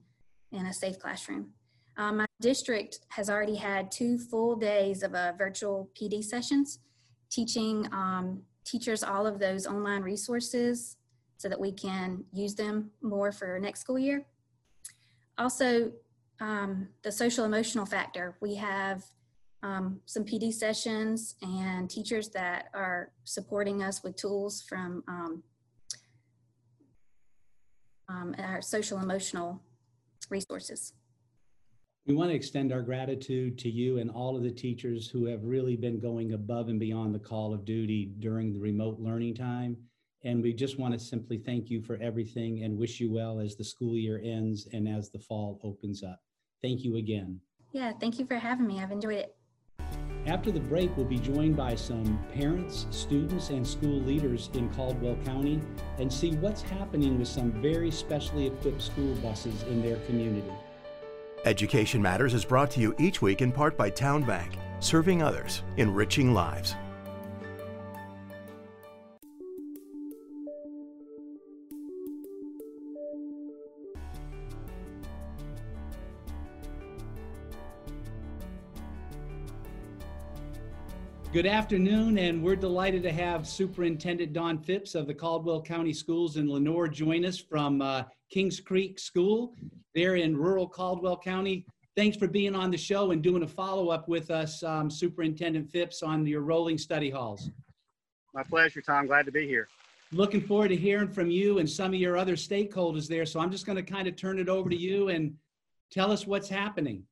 in 0.53 0.65
a 0.65 0.73
safe 0.73 0.97
classroom. 0.97 1.49
Um, 1.97 2.17
my 2.17 2.25
district 2.39 2.99
has 3.09 3.29
already 3.29 3.55
had 3.55 3.91
two 3.91 4.17
full 4.17 4.55
days 4.55 5.03
of 5.03 5.13
uh, 5.13 5.33
virtual 5.37 5.89
PD 5.99 6.23
sessions, 6.23 6.79
teaching 7.29 7.85
um, 7.91 8.43
teachers 8.63 9.03
all 9.03 9.27
of 9.27 9.39
those 9.39 9.67
online 9.67 10.03
resources 10.03 10.95
so 11.37 11.49
that 11.49 11.59
we 11.59 11.71
can 11.71 12.23
use 12.31 12.55
them 12.55 12.91
more 13.01 13.31
for 13.31 13.59
next 13.59 13.81
school 13.81 13.99
year. 13.99 14.25
Also, 15.37 15.91
um, 16.39 16.87
the 17.03 17.11
social 17.11 17.45
emotional 17.45 17.85
factor. 17.85 18.37
We 18.41 18.55
have 18.55 19.03
um, 19.63 19.99
some 20.05 20.23
PD 20.23 20.53
sessions 20.53 21.35
and 21.41 21.89
teachers 21.89 22.29
that 22.29 22.69
are 22.73 23.11
supporting 23.23 23.83
us 23.83 24.03
with 24.03 24.15
tools 24.15 24.63
from 24.67 25.03
um, 25.07 25.43
um, 28.09 28.35
our 28.37 28.61
social 28.61 28.99
emotional 28.99 29.61
resources. 30.29 30.93
We 32.05 32.15
want 32.15 32.29
to 32.29 32.35
extend 32.35 32.71
our 32.71 32.81
gratitude 32.81 33.57
to 33.59 33.69
you 33.69 33.97
and 33.97 34.09
all 34.09 34.37
of 34.37 34.43
the 34.43 34.51
teachers 34.51 35.09
who 35.09 35.25
have 35.25 35.43
really 35.43 35.75
been 35.75 35.99
going 35.99 36.33
above 36.33 36.69
and 36.69 36.79
beyond 36.79 37.13
the 37.13 37.19
call 37.19 37.53
of 37.53 37.65
duty 37.65 38.13
during 38.19 38.53
the 38.53 38.59
remote 38.59 38.99
learning 38.99 39.35
time. 39.35 39.75
And 40.23 40.41
we 40.41 40.53
just 40.53 40.79
want 40.79 40.93
to 40.93 40.99
simply 40.99 41.37
thank 41.37 41.69
you 41.69 41.81
for 41.81 41.97
everything 41.97 42.63
and 42.63 42.77
wish 42.77 43.01
you 43.01 43.11
well 43.11 43.39
as 43.39 43.55
the 43.55 43.63
school 43.63 43.97
year 43.97 44.21
ends 44.23 44.67
and 44.71 44.87
as 44.87 45.09
the 45.09 45.19
fall 45.19 45.59
opens 45.63 46.01
up. 46.01 46.21
Thank 46.61 46.83
you 46.83 46.97
again. 46.97 47.39
Yeah, 47.71 47.91
thank 47.99 48.19
you 48.19 48.25
for 48.25 48.35
having 48.35 48.67
me. 48.67 48.79
I've 48.79 48.91
enjoyed 48.91 49.17
it. 49.17 49.35
After 50.25 50.51
the 50.51 50.59
break, 50.59 50.95
we'll 50.97 51.05
be 51.05 51.19
joined 51.19 51.55
by 51.55 51.75
some 51.75 52.19
parents, 52.33 52.85
students, 52.89 53.49
and 53.49 53.65
school 53.65 54.01
leaders 54.01 54.49
in 54.53 54.69
Caldwell 54.71 55.15
County 55.23 55.61
and 55.99 56.11
see 56.11 56.31
what's 56.35 56.61
happening 56.61 57.17
with 57.17 57.29
some 57.29 57.51
very 57.61 57.89
specially 57.89 58.47
equipped 58.47 58.81
school 58.81 59.15
buses 59.15 59.63
in 59.63 59.81
their 59.81 59.95
community. 60.05 60.51
Education 61.45 62.01
Matters 62.01 62.33
is 62.33 62.43
brought 62.43 62.69
to 62.71 62.81
you 62.81 62.93
each 62.99 63.21
week 63.21 63.41
in 63.41 63.53
part 63.53 63.77
by 63.77 63.89
Town 63.89 64.23
Bank, 64.23 64.57
serving 64.79 65.21
others, 65.21 65.63
enriching 65.77 66.33
lives. 66.33 66.75
Good 81.37 81.45
afternoon, 81.45 82.17
and 82.17 82.41
we're 82.41 82.55
delighted 82.55 83.03
to 83.03 83.11
have 83.11 83.47
Superintendent 83.47 84.33
Don 84.33 84.57
Phipps 84.57 84.95
of 84.95 85.05
the 85.05 85.13
Caldwell 85.13 85.61
County 85.61 85.93
Schools 85.93 86.35
in 86.35 86.51
Lenoir 86.51 86.87
join 86.87 87.23
us 87.23 87.37
from 87.37 87.79
uh, 87.79 88.05
Kings 88.31 88.59
Creek 88.59 88.97
School 88.97 89.53
there 89.93 90.15
in 90.15 90.35
rural 90.35 90.67
Caldwell 90.67 91.15
County. 91.15 91.63
Thanks 91.95 92.17
for 92.17 92.27
being 92.27 92.55
on 92.55 92.71
the 92.71 92.77
show 92.77 93.11
and 93.11 93.21
doing 93.21 93.43
a 93.43 93.47
follow-up 93.47 94.09
with 94.09 94.31
us, 94.31 94.63
um, 94.63 94.89
Superintendent 94.89 95.69
Phipps, 95.69 96.01
on 96.01 96.25
your 96.25 96.41
rolling 96.41 96.79
study 96.79 97.11
halls. 97.11 97.51
My 98.33 98.41
pleasure, 98.41 98.81
Tom. 98.81 99.05
Glad 99.05 99.27
to 99.27 99.31
be 99.31 99.45
here. 99.45 99.67
Looking 100.11 100.41
forward 100.41 100.69
to 100.69 100.75
hearing 100.75 101.09
from 101.09 101.29
you 101.29 101.59
and 101.59 101.69
some 101.69 101.93
of 101.93 101.99
your 101.99 102.17
other 102.17 102.35
stakeholders 102.35 103.07
there. 103.07 103.27
So 103.27 103.39
I'm 103.39 103.51
just 103.51 103.67
going 103.67 103.75
to 103.75 103.83
kind 103.83 104.07
of 104.07 104.15
turn 104.15 104.39
it 104.39 104.49
over 104.49 104.71
to 104.71 104.75
you 104.75 105.09
and 105.09 105.35
tell 105.91 106.11
us 106.11 106.25
what's 106.25 106.49
happening. 106.49 107.03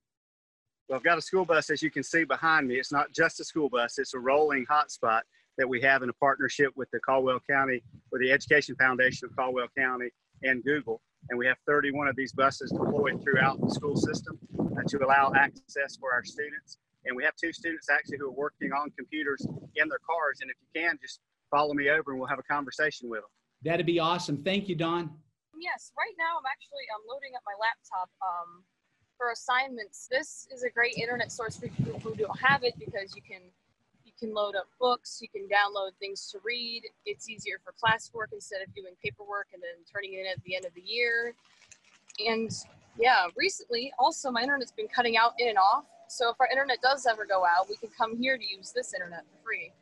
Well, 0.87 0.97
I've 0.97 1.03
got 1.03 1.17
a 1.17 1.21
school 1.21 1.45
bus, 1.45 1.71
as 1.71 1.81
you 1.81 1.89
can 1.89 2.03
see 2.03 2.25
behind 2.25 2.67
me. 2.67 2.75
It's 2.75 2.91
not 2.91 3.11
just 3.11 3.39
a 3.39 3.43
school 3.43 3.69
bus, 3.69 3.97
it's 3.97 4.13
a 4.13 4.19
rolling 4.19 4.65
hotspot 4.67 5.21
that 5.57 5.67
we 5.67 5.81
have 5.81 6.03
in 6.03 6.09
a 6.09 6.13
partnership 6.13 6.71
with 6.75 6.89
the 6.91 6.99
Caldwell 6.99 7.39
County, 7.49 7.81
with 8.11 8.21
the 8.21 8.31
Education 8.31 8.75
Foundation 8.75 9.27
of 9.27 9.35
Caldwell 9.35 9.67
County 9.77 10.09
and 10.43 10.63
Google. 10.63 11.01
And 11.29 11.39
we 11.39 11.47
have 11.47 11.57
31 11.65 12.07
of 12.07 12.15
these 12.15 12.33
buses 12.33 12.71
deployed 12.71 13.23
throughout 13.23 13.59
the 13.59 13.73
school 13.73 13.95
system 13.95 14.37
uh, 14.59 14.83
to 14.87 15.03
allow 15.03 15.33
access 15.35 15.97
for 15.99 16.13
our 16.13 16.23
students. 16.23 16.77
And 17.05 17.15
we 17.15 17.23
have 17.23 17.35
two 17.35 17.53
students 17.53 17.87
actually 17.89 18.17
who 18.19 18.27
are 18.27 18.37
working 18.37 18.71
on 18.71 18.91
computers 18.97 19.41
in 19.75 19.89
their 19.89 20.01
cars. 20.05 20.39
And 20.41 20.51
if 20.51 20.57
you 20.61 20.81
can, 20.81 20.99
just 21.01 21.19
follow 21.49 21.73
me 21.73 21.89
over 21.89 22.11
and 22.11 22.19
we'll 22.19 22.29
have 22.29 22.39
a 22.39 22.49
conversation 22.51 23.09
with 23.09 23.21
them. 23.21 23.31
That'd 23.63 23.85
be 23.85 23.99
awesome. 23.99 24.43
Thank 24.43 24.69
you, 24.69 24.75
Don. 24.75 25.09
Yes, 25.57 25.89
right 25.97 26.13
now 26.19 26.37
I'm 26.37 26.45
actually 26.45 26.85
I'm 26.93 27.01
loading 27.09 27.33
up 27.33 27.41
my 27.47 27.57
laptop. 27.57 28.11
Um, 28.21 28.61
for 29.17 29.31
assignments, 29.31 30.07
this 30.09 30.47
is 30.53 30.63
a 30.63 30.69
great 30.69 30.97
internet 30.97 31.31
source 31.31 31.57
for 31.57 31.67
people 31.67 31.99
who 31.99 32.15
don't 32.15 32.39
have 32.39 32.63
it 32.63 32.73
because 32.79 33.15
you 33.15 33.21
can 33.21 33.41
you 34.05 34.11
can 34.19 34.33
load 34.33 34.55
up 34.55 34.67
books, 34.79 35.19
you 35.21 35.27
can 35.27 35.43
download 35.43 35.91
things 35.99 36.31
to 36.31 36.39
read. 36.43 36.83
It's 37.05 37.29
easier 37.29 37.57
for 37.63 37.73
classwork 37.73 38.27
instead 38.33 38.61
of 38.61 38.73
doing 38.73 38.93
paperwork 39.03 39.47
and 39.53 39.61
then 39.61 39.83
turning 39.91 40.13
it 40.13 40.21
in 40.21 40.25
at 40.27 40.41
the 40.43 40.55
end 40.55 40.65
of 40.65 40.73
the 40.73 40.81
year. 40.81 41.33
And 42.25 42.51
yeah, 42.97 43.27
recently 43.35 43.91
also 43.99 44.31
my 44.31 44.41
internet's 44.41 44.71
been 44.71 44.87
cutting 44.87 45.17
out 45.17 45.33
in 45.39 45.49
and 45.49 45.57
off. 45.57 45.85
So 46.07 46.29
if 46.29 46.35
our 46.39 46.47
internet 46.47 46.81
does 46.81 47.05
ever 47.05 47.25
go 47.25 47.43
out, 47.45 47.67
we 47.67 47.77
can 47.77 47.89
come 47.97 48.15
here 48.15 48.37
to 48.37 48.43
use 48.45 48.71
this 48.71 48.93
internet 48.93 49.21
for 49.21 49.43
free. 49.43 49.73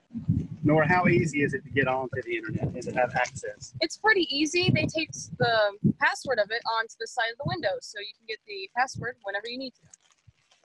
Norah, 0.65 0.88
how 0.88 1.08
easy 1.08 1.43
is 1.43 1.53
it 1.53 1.63
to 1.65 1.70
get 1.70 1.88
onto 1.88 2.22
the 2.22 2.38
internet 2.38 2.63
and 2.63 2.82
to 2.84 2.91
have 2.93 3.13
access? 3.15 3.74
It's 3.82 3.98
pretty 3.98 4.27
easy. 4.34 4.72
They 4.74 4.86
take 4.86 5.12
the 5.38 5.72
password 6.00 6.39
of 6.39 6.51
it 6.51 6.62
onto 6.77 6.96
the 7.00 7.08
side 7.08 7.32
of 7.34 7.38
the 7.38 7.46
window, 7.48 7.75
so 7.82 8.00
you 8.00 8.13
can 8.17 8.25
get 8.27 8.38
the 8.48 8.70
password 8.75 9.17
whenever 9.24 9.48
you 9.48 9.58
need 9.58 9.74
to. 9.75 9.82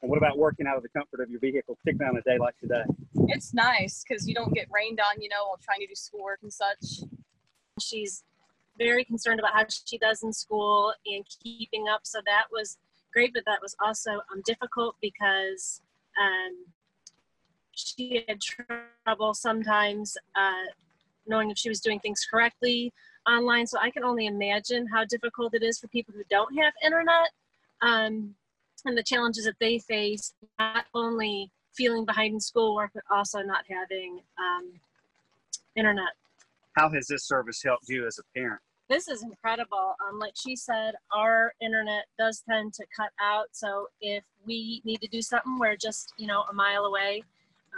And 0.02 0.08
what 0.08 0.18
about 0.18 0.38
working 0.38 0.68
out 0.68 0.76
of 0.76 0.84
the 0.84 0.88
comfort 0.90 1.20
of 1.20 1.30
your 1.30 1.40
vehicle, 1.40 1.76
particularly 1.82 2.16
on 2.16 2.18
a 2.18 2.22
day 2.22 2.38
like 2.38 2.56
today? 2.58 2.84
It's 3.26 3.52
nice 3.52 4.04
because 4.06 4.28
you 4.28 4.34
don't 4.34 4.54
get 4.54 4.68
rained 4.72 5.00
on, 5.00 5.20
you 5.20 5.28
know, 5.28 5.48
while 5.48 5.58
trying 5.60 5.80
to 5.80 5.88
do 5.88 5.94
schoolwork 5.96 6.38
and 6.42 6.52
such. 6.52 7.08
She's 7.80 8.22
very 8.78 9.04
concerned 9.04 9.40
about 9.40 9.54
how 9.54 9.64
she 9.68 9.98
does 9.98 10.22
in 10.22 10.32
school 10.32 10.94
and 11.06 11.24
keeping 11.42 11.88
up, 11.88 12.02
so 12.04 12.20
that 12.24 12.44
was 12.52 12.78
great, 13.12 13.34
but 13.34 13.42
that 13.46 13.60
was 13.60 13.74
also 13.84 14.12
um, 14.32 14.42
difficult 14.44 14.94
because 15.02 15.82
um, 16.20 16.66
she 17.78 18.24
had 18.26 18.40
trouble 18.40 19.34
sometimes 19.34 20.16
uh, 20.34 20.66
knowing 21.26 21.50
if 21.50 21.58
she 21.58 21.68
was 21.68 21.80
doing 21.80 22.00
things 22.00 22.26
correctly 22.28 22.92
online. 23.28 23.66
So 23.66 23.78
I 23.78 23.90
can 23.90 24.04
only 24.04 24.26
imagine 24.26 24.86
how 24.86 25.04
difficult 25.04 25.54
it 25.54 25.62
is 25.62 25.78
for 25.78 25.88
people 25.88 26.14
who 26.14 26.24
don't 26.30 26.56
have 26.58 26.72
internet 26.84 27.30
um, 27.82 28.34
and 28.84 28.96
the 28.96 29.02
challenges 29.02 29.44
that 29.44 29.58
they 29.60 29.78
face, 29.78 30.34
not 30.58 30.86
only 30.94 31.50
feeling 31.74 32.04
behind 32.04 32.34
in 32.34 32.40
schoolwork, 32.40 32.90
but 32.94 33.04
also 33.10 33.40
not 33.40 33.64
having 33.68 34.20
um, 34.38 34.72
internet. 35.76 36.08
How 36.72 36.90
has 36.90 37.06
this 37.06 37.26
service 37.26 37.62
helped 37.64 37.88
you 37.88 38.06
as 38.06 38.18
a 38.18 38.38
parent? 38.38 38.60
This 38.88 39.06
is 39.06 39.22
incredible. 39.22 39.94
Um, 40.08 40.18
like 40.18 40.32
she 40.34 40.56
said, 40.56 40.94
our 41.12 41.52
internet 41.60 42.06
does 42.18 42.42
tend 42.48 42.72
to 42.74 42.86
cut 42.96 43.10
out. 43.20 43.48
So 43.52 43.88
if 44.00 44.24
we 44.46 44.80
need 44.84 45.02
to 45.02 45.08
do 45.08 45.20
something, 45.20 45.58
we're 45.58 45.76
just, 45.76 46.14
you 46.16 46.26
know, 46.26 46.44
a 46.50 46.54
mile 46.54 46.86
away 46.86 47.22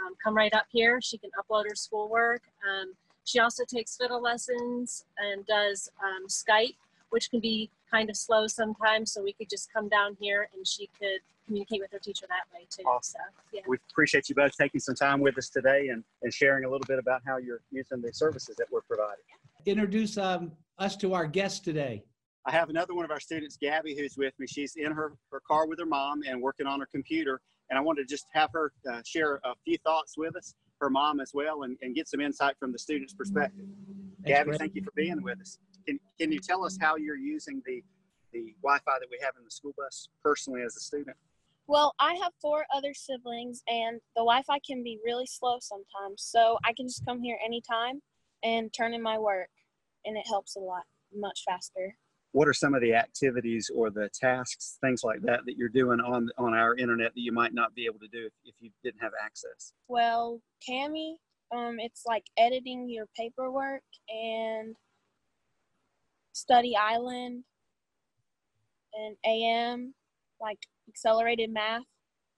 um, 0.05 0.15
come 0.23 0.35
right 0.35 0.53
up 0.53 0.65
here. 0.71 0.99
She 1.01 1.17
can 1.17 1.29
upload 1.39 1.65
her 1.69 1.75
schoolwork. 1.75 2.41
Um, 2.67 2.93
she 3.23 3.39
also 3.39 3.63
takes 3.65 3.97
fiddle 3.97 4.21
lessons 4.21 5.05
and 5.17 5.45
does 5.45 5.89
um, 6.03 6.27
Skype, 6.27 6.75
which 7.09 7.29
can 7.29 7.39
be 7.39 7.69
kind 7.91 8.09
of 8.09 8.17
slow 8.17 8.47
sometimes. 8.47 9.11
So 9.11 9.21
we 9.21 9.33
could 9.33 9.49
just 9.49 9.71
come 9.71 9.89
down 9.89 10.17
here 10.19 10.49
and 10.55 10.65
she 10.67 10.89
could 10.99 11.19
communicate 11.45 11.81
with 11.81 11.91
her 11.91 11.99
teacher 11.99 12.25
that 12.29 12.53
way 12.53 12.65
too. 12.69 12.83
Awesome. 12.87 13.21
So, 13.35 13.41
yeah. 13.53 13.61
We 13.67 13.77
appreciate 13.91 14.29
you 14.29 14.35
both 14.35 14.55
taking 14.55 14.79
some 14.79 14.95
time 14.95 15.19
with 15.19 15.37
us 15.37 15.49
today 15.49 15.89
and, 15.89 16.03
and 16.23 16.33
sharing 16.33 16.65
a 16.65 16.69
little 16.69 16.85
bit 16.87 16.99
about 16.99 17.21
how 17.25 17.37
you're 17.37 17.61
using 17.71 18.01
the 18.01 18.13
services 18.13 18.55
that 18.57 18.67
we're 18.71 18.81
providing. 18.81 19.23
Introduce 19.65 20.17
um, 20.17 20.51
us 20.79 20.95
to 20.97 21.13
our 21.13 21.27
guest 21.27 21.63
today. 21.63 22.03
I 22.45 22.51
have 22.51 22.69
another 22.69 22.95
one 22.95 23.05
of 23.05 23.11
our 23.11 23.19
students, 23.19 23.55
Gabby, 23.55 23.95
who's 23.95 24.17
with 24.17 24.33
me. 24.39 24.47
She's 24.47 24.75
in 24.75 24.91
her, 24.91 25.13
her 25.31 25.41
car 25.47 25.67
with 25.67 25.77
her 25.79 25.85
mom 25.85 26.21
and 26.27 26.41
working 26.41 26.65
on 26.65 26.79
her 26.79 26.87
computer 26.87 27.39
and 27.71 27.79
I 27.79 27.81
wanted 27.81 28.07
to 28.07 28.13
just 28.13 28.27
have 28.33 28.49
her 28.53 28.73
uh, 28.91 29.01
share 29.05 29.39
a 29.45 29.55
few 29.63 29.77
thoughts 29.79 30.15
with 30.17 30.35
us, 30.35 30.53
her 30.81 30.89
mom 30.89 31.21
as 31.21 31.31
well, 31.33 31.63
and, 31.63 31.77
and 31.81 31.95
get 31.95 32.07
some 32.07 32.19
insight 32.19 32.55
from 32.59 32.73
the 32.73 32.77
student's 32.77 33.13
perspective. 33.13 33.65
That's 34.19 34.29
Gabby, 34.29 34.49
great. 34.49 34.59
thank 34.59 34.75
you 34.75 34.83
for 34.83 34.91
being 34.93 35.23
with 35.23 35.39
us. 35.39 35.57
Can, 35.87 35.97
can 36.19 36.31
you 36.33 36.39
tell 36.39 36.65
us 36.65 36.77
how 36.79 36.97
you're 36.97 37.17
using 37.17 37.63
the, 37.65 37.81
the 38.33 38.53
Wi-Fi 38.61 38.91
that 38.99 39.07
we 39.09 39.17
have 39.23 39.33
in 39.39 39.45
the 39.45 39.51
school 39.51 39.73
bus 39.77 40.09
personally 40.21 40.61
as 40.63 40.75
a 40.75 40.81
student? 40.81 41.15
Well, 41.65 41.95
I 41.97 42.15
have 42.15 42.33
four 42.41 42.65
other 42.75 42.93
siblings, 42.93 43.63
and 43.69 44.01
the 44.17 44.21
Wi-Fi 44.21 44.59
can 44.67 44.83
be 44.83 44.99
really 45.05 45.25
slow 45.25 45.57
sometimes. 45.61 46.23
So 46.23 46.57
I 46.65 46.73
can 46.73 46.87
just 46.87 47.05
come 47.05 47.21
here 47.21 47.39
anytime 47.43 48.01
and 48.43 48.71
turn 48.73 48.93
in 48.93 49.01
my 49.01 49.17
work, 49.17 49.49
and 50.03 50.17
it 50.17 50.27
helps 50.27 50.57
a 50.57 50.59
lot, 50.59 50.83
much 51.13 51.43
faster 51.47 51.95
what 52.33 52.47
are 52.47 52.53
some 52.53 52.73
of 52.73 52.81
the 52.81 52.93
activities 52.93 53.69
or 53.73 53.89
the 53.89 54.09
tasks, 54.13 54.77
things 54.81 55.03
like 55.03 55.21
that, 55.23 55.41
that 55.45 55.57
you're 55.57 55.69
doing 55.69 55.99
on 55.99 56.29
on 56.37 56.53
our 56.53 56.75
internet 56.75 57.13
that 57.13 57.21
you 57.21 57.31
might 57.31 57.53
not 57.53 57.75
be 57.75 57.85
able 57.85 57.99
to 57.99 58.07
do 58.07 58.25
if, 58.25 58.33
if 58.45 58.55
you 58.59 58.69
didn't 58.83 59.01
have 59.01 59.11
access? 59.21 59.73
Well, 59.87 60.39
Kami, 60.67 61.17
um, 61.55 61.77
it's 61.79 62.03
like 62.05 62.23
editing 62.37 62.89
your 62.89 63.05
paperwork 63.17 63.83
and 64.09 64.75
Study 66.33 66.75
Island 66.75 67.43
and 68.93 69.15
AM, 69.25 69.93
like 70.39 70.59
accelerated 70.87 71.51
math 71.51 71.83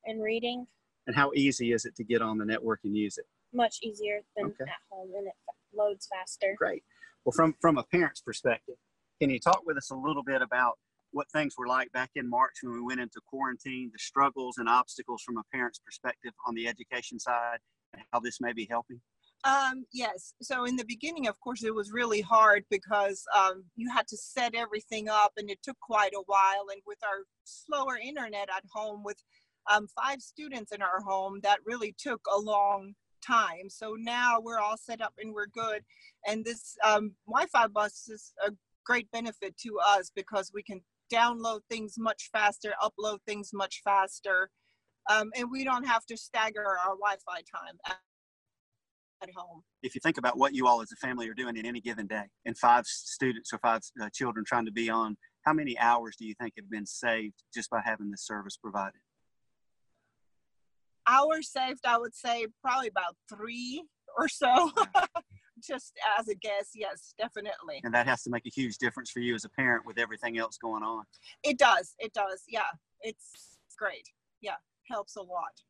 and 0.05 0.23
reading. 0.23 0.65
And 1.05 1.15
how 1.15 1.31
easy 1.35 1.73
is 1.73 1.85
it 1.85 1.95
to 1.97 2.03
get 2.03 2.21
on 2.21 2.38
the 2.38 2.45
network 2.45 2.79
and 2.83 2.95
use 2.95 3.17
it? 3.17 3.25
Much 3.53 3.77
easier 3.83 4.21
than 4.35 4.47
okay. 4.47 4.63
at 4.63 4.69
home, 4.89 5.12
and 5.15 5.27
it 5.27 5.33
loads 5.75 6.07
faster. 6.12 6.55
Great. 6.57 6.83
Well, 7.23 7.33
from 7.33 7.55
from 7.62 7.77
a 7.77 7.83
parent's 7.83 8.21
perspective, 8.21 8.75
can 9.20 9.29
you 9.29 9.39
talk 9.39 9.62
with 9.65 9.77
us 9.77 9.91
a 9.91 9.96
little 9.96 10.24
bit 10.24 10.41
about 10.41 10.74
what 11.12 11.29
things 11.32 11.53
were 11.58 11.67
like 11.67 11.91
back 11.91 12.10
in 12.15 12.29
March 12.29 12.55
when 12.62 12.74
we 12.74 12.82
went 12.82 13.00
into 13.00 13.22
quarantine, 13.27 13.89
the 13.93 14.00
struggles 14.00 14.58
and 14.58 14.67
obstacles 14.67 15.22
from 15.22 15.38
a 15.38 15.43
parent's 15.53 15.79
perspective 15.79 16.34
on 16.48 16.55
the 16.55 16.67
education 16.67 17.20
side, 17.20 17.60
and 17.93 18.03
how 18.12 18.20
this 18.20 18.41
may 18.41 18.51
be 18.53 18.67
helping? 18.70 19.00
Um, 19.43 19.86
yes. 19.91 20.34
So 20.41 20.65
in 20.65 20.75
the 20.77 20.86
beginning, 20.86 21.27
of 21.27 21.39
course, 21.41 21.63
it 21.63 21.75
was 21.75 21.91
really 21.91 22.22
hard 22.22 22.63
because 22.70 23.24
um, 23.38 23.65
you 23.75 23.91
had 23.91 24.08
to 24.08 24.17
set 24.17 24.55
everything 24.55 25.10
up, 25.10 25.34
and 25.38 25.50
it 25.50 25.60
took 25.62 25.77
quite 25.82 26.13
a 26.13 26.24
while. 26.25 26.65
And 26.72 26.82
with 26.88 27.00
our 27.03 27.24
slower 27.43 27.98
internet 27.98 28.50
at 28.55 28.63
home, 28.74 29.03
with 29.03 29.17
um, 29.72 29.88
five 30.01 30.22
students 30.22 30.72
in 30.72 30.82
our 30.82 31.01
home, 31.01 31.39
that 31.43 31.60
really 31.65 31.93
took 31.98 32.22
a 32.34 32.39
long 32.39 32.93
time. 33.25 33.70
So 33.70 33.96
now 33.98 34.39
we're 34.41 34.60
all 34.60 34.77
set 34.77 35.01
up 35.01 35.13
and 35.17 35.34
we're 35.34 35.48
good. 35.48 35.84
And 36.27 36.43
this 36.43 36.75
um, 36.84 37.13
Wi-Fi 37.27 37.67
bus 37.67 38.10
is 38.10 38.34
a 38.46 38.51
great 38.85 39.09
benefit 39.11 39.57
to 39.57 39.79
us 39.85 40.11
because 40.15 40.51
we 40.53 40.63
can 40.63 40.81
download 41.11 41.61
things 41.69 41.95
much 41.97 42.29
faster, 42.31 42.73
upload 42.81 43.19
things 43.25 43.51
much 43.53 43.81
faster, 43.83 44.49
um, 45.09 45.31
and 45.35 45.49
we 45.51 45.63
don't 45.63 45.85
have 45.85 46.05
to 46.05 46.17
stagger 46.17 46.65
our 46.65 46.95
Wi-Fi 46.95 47.35
time 47.35 47.77
at, 47.85 47.97
at 49.21 49.29
home. 49.35 49.63
If 49.81 49.95
you 49.95 50.01
think 50.01 50.17
about 50.17 50.37
what 50.37 50.53
you 50.53 50.67
all 50.67 50.81
as 50.81 50.91
a 50.91 50.95
family 50.95 51.27
are 51.29 51.33
doing 51.33 51.57
in 51.57 51.65
any 51.65 51.81
given 51.81 52.07
day, 52.07 52.25
and 52.45 52.57
five 52.57 52.85
students 52.85 53.51
or 53.53 53.59
five 53.59 53.81
uh, 54.01 54.09
children 54.13 54.45
trying 54.47 54.65
to 54.65 54.71
be 54.71 54.89
on, 54.89 55.17
how 55.45 55.53
many 55.53 55.77
hours 55.77 56.15
do 56.17 56.25
you 56.25 56.33
think 56.39 56.53
have 56.57 56.69
been 56.69 56.85
saved 56.85 57.43
just 57.53 57.69
by 57.69 57.81
having 57.83 58.11
this 58.11 58.25
service 58.25 58.57
provided? 58.57 59.01
Hours 61.05 61.51
saved, 61.51 61.81
I 61.85 61.97
would 61.97 62.15
say 62.15 62.47
probably 62.61 62.87
about 62.87 63.17
three 63.29 63.83
or 64.17 64.29
so. 64.29 64.71
just 65.65 65.93
as 66.20 66.27
a 66.27 66.36
guess, 66.36 66.72
yes, 66.75 67.13
definitely. 67.17 67.82
And 67.84 67.93
that 67.93 68.08
has 68.08 68.24
to 68.24 68.29
make 68.29 68.46
a 68.46 68.50
huge 68.50 68.77
difference 68.77 69.10
for 69.10 69.20
you 69.20 69.36
as 69.36 69.46
a 69.46 69.50
parent 69.50 69.86
with 69.86 69.98
everything 69.98 70.38
else 70.38 70.58
going 70.58 70.84
on. 70.84 71.05
It 71.43 71.58
does. 71.58 71.96
It 72.00 72.13
does. 72.13 72.43
Yeah. 72.48 72.62
It's 73.01 73.58
great. 73.77 74.10
Yeah. 74.41 74.55
Helps 74.89 75.15
a 75.15 75.22
lot. 75.22 75.62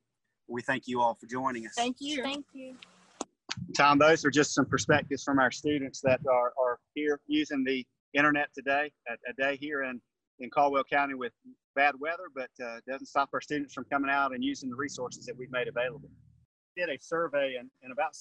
We 0.47 0.61
thank 0.61 0.83
you 0.87 1.01
all 1.01 1.15
for 1.15 1.27
joining 1.27 1.65
us. 1.65 1.73
Thank 1.75 1.97
you. 1.99 2.23
Thank 2.23 2.45
you. 2.53 2.75
Tom, 3.77 3.99
those 3.99 4.25
are 4.25 4.31
just 4.31 4.53
some 4.53 4.65
perspectives 4.65 5.23
from 5.23 5.39
our 5.39 5.51
students 5.51 6.01
that 6.01 6.19
are, 6.29 6.53
are 6.59 6.79
here 6.95 7.19
using 7.27 7.63
the 7.63 7.85
internet 8.13 8.49
today, 8.53 8.91
a, 9.07 9.13
a 9.29 9.33
day 9.33 9.57
here 9.57 9.83
in, 9.83 10.01
in 10.39 10.49
Caldwell 10.49 10.83
County 10.83 11.13
with 11.13 11.33
bad 11.75 11.95
weather, 11.99 12.25
but 12.35 12.49
uh, 12.63 12.79
doesn't 12.87 13.07
stop 13.07 13.29
our 13.33 13.41
students 13.41 13.73
from 13.73 13.85
coming 13.91 14.09
out 14.09 14.33
and 14.33 14.43
using 14.43 14.69
the 14.69 14.75
resources 14.75 15.25
that 15.25 15.37
we've 15.37 15.51
made 15.51 15.67
available. 15.67 16.09
Did 16.75 16.89
a 16.89 16.97
survey 16.99 17.55
and, 17.59 17.69
and 17.83 17.91
about 17.91 18.15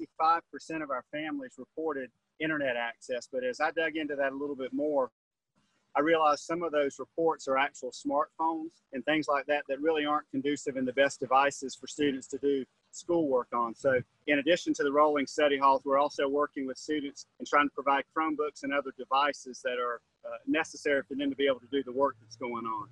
65% 0.00 0.82
of 0.82 0.90
our 0.90 1.04
families 1.12 1.54
reported 1.58 2.10
internet 2.40 2.76
access, 2.76 3.28
but 3.30 3.44
as 3.44 3.60
I 3.60 3.70
dug 3.70 3.96
into 3.96 4.14
that 4.16 4.32
a 4.32 4.36
little 4.36 4.56
bit 4.56 4.72
more, 4.72 5.10
I 5.96 6.00
realized 6.00 6.44
some 6.44 6.62
of 6.62 6.70
those 6.70 6.98
reports 6.98 7.48
are 7.48 7.56
actual 7.56 7.90
smartphones 7.90 8.70
and 8.92 9.04
things 9.04 9.26
like 9.26 9.46
that 9.46 9.64
that 9.68 9.80
really 9.80 10.04
aren't 10.04 10.30
conducive 10.30 10.76
in 10.76 10.84
the 10.84 10.92
best 10.92 11.18
devices 11.18 11.74
for 11.74 11.88
students 11.88 12.28
to 12.28 12.38
do 12.38 12.64
schoolwork 12.92 13.48
on. 13.52 13.74
So 13.74 14.00
in 14.26 14.38
addition 14.38 14.74
to 14.74 14.84
the 14.84 14.92
rolling 14.92 15.26
study 15.26 15.58
halls, 15.58 15.82
we're 15.84 15.98
also 15.98 16.28
working 16.28 16.66
with 16.66 16.78
students 16.78 17.26
and 17.38 17.48
trying 17.48 17.68
to 17.68 17.74
provide 17.74 18.04
Chromebooks 18.16 18.62
and 18.62 18.72
other 18.72 18.92
devices 18.96 19.60
that 19.64 19.78
are 19.78 20.00
uh, 20.24 20.36
necessary 20.46 21.02
for 21.02 21.14
them 21.14 21.30
to 21.30 21.36
be 21.36 21.46
able 21.46 21.60
to 21.60 21.68
do 21.72 21.82
the 21.82 21.92
work 21.92 22.16
that's 22.20 22.36
going 22.36 22.66
on. 22.66 22.88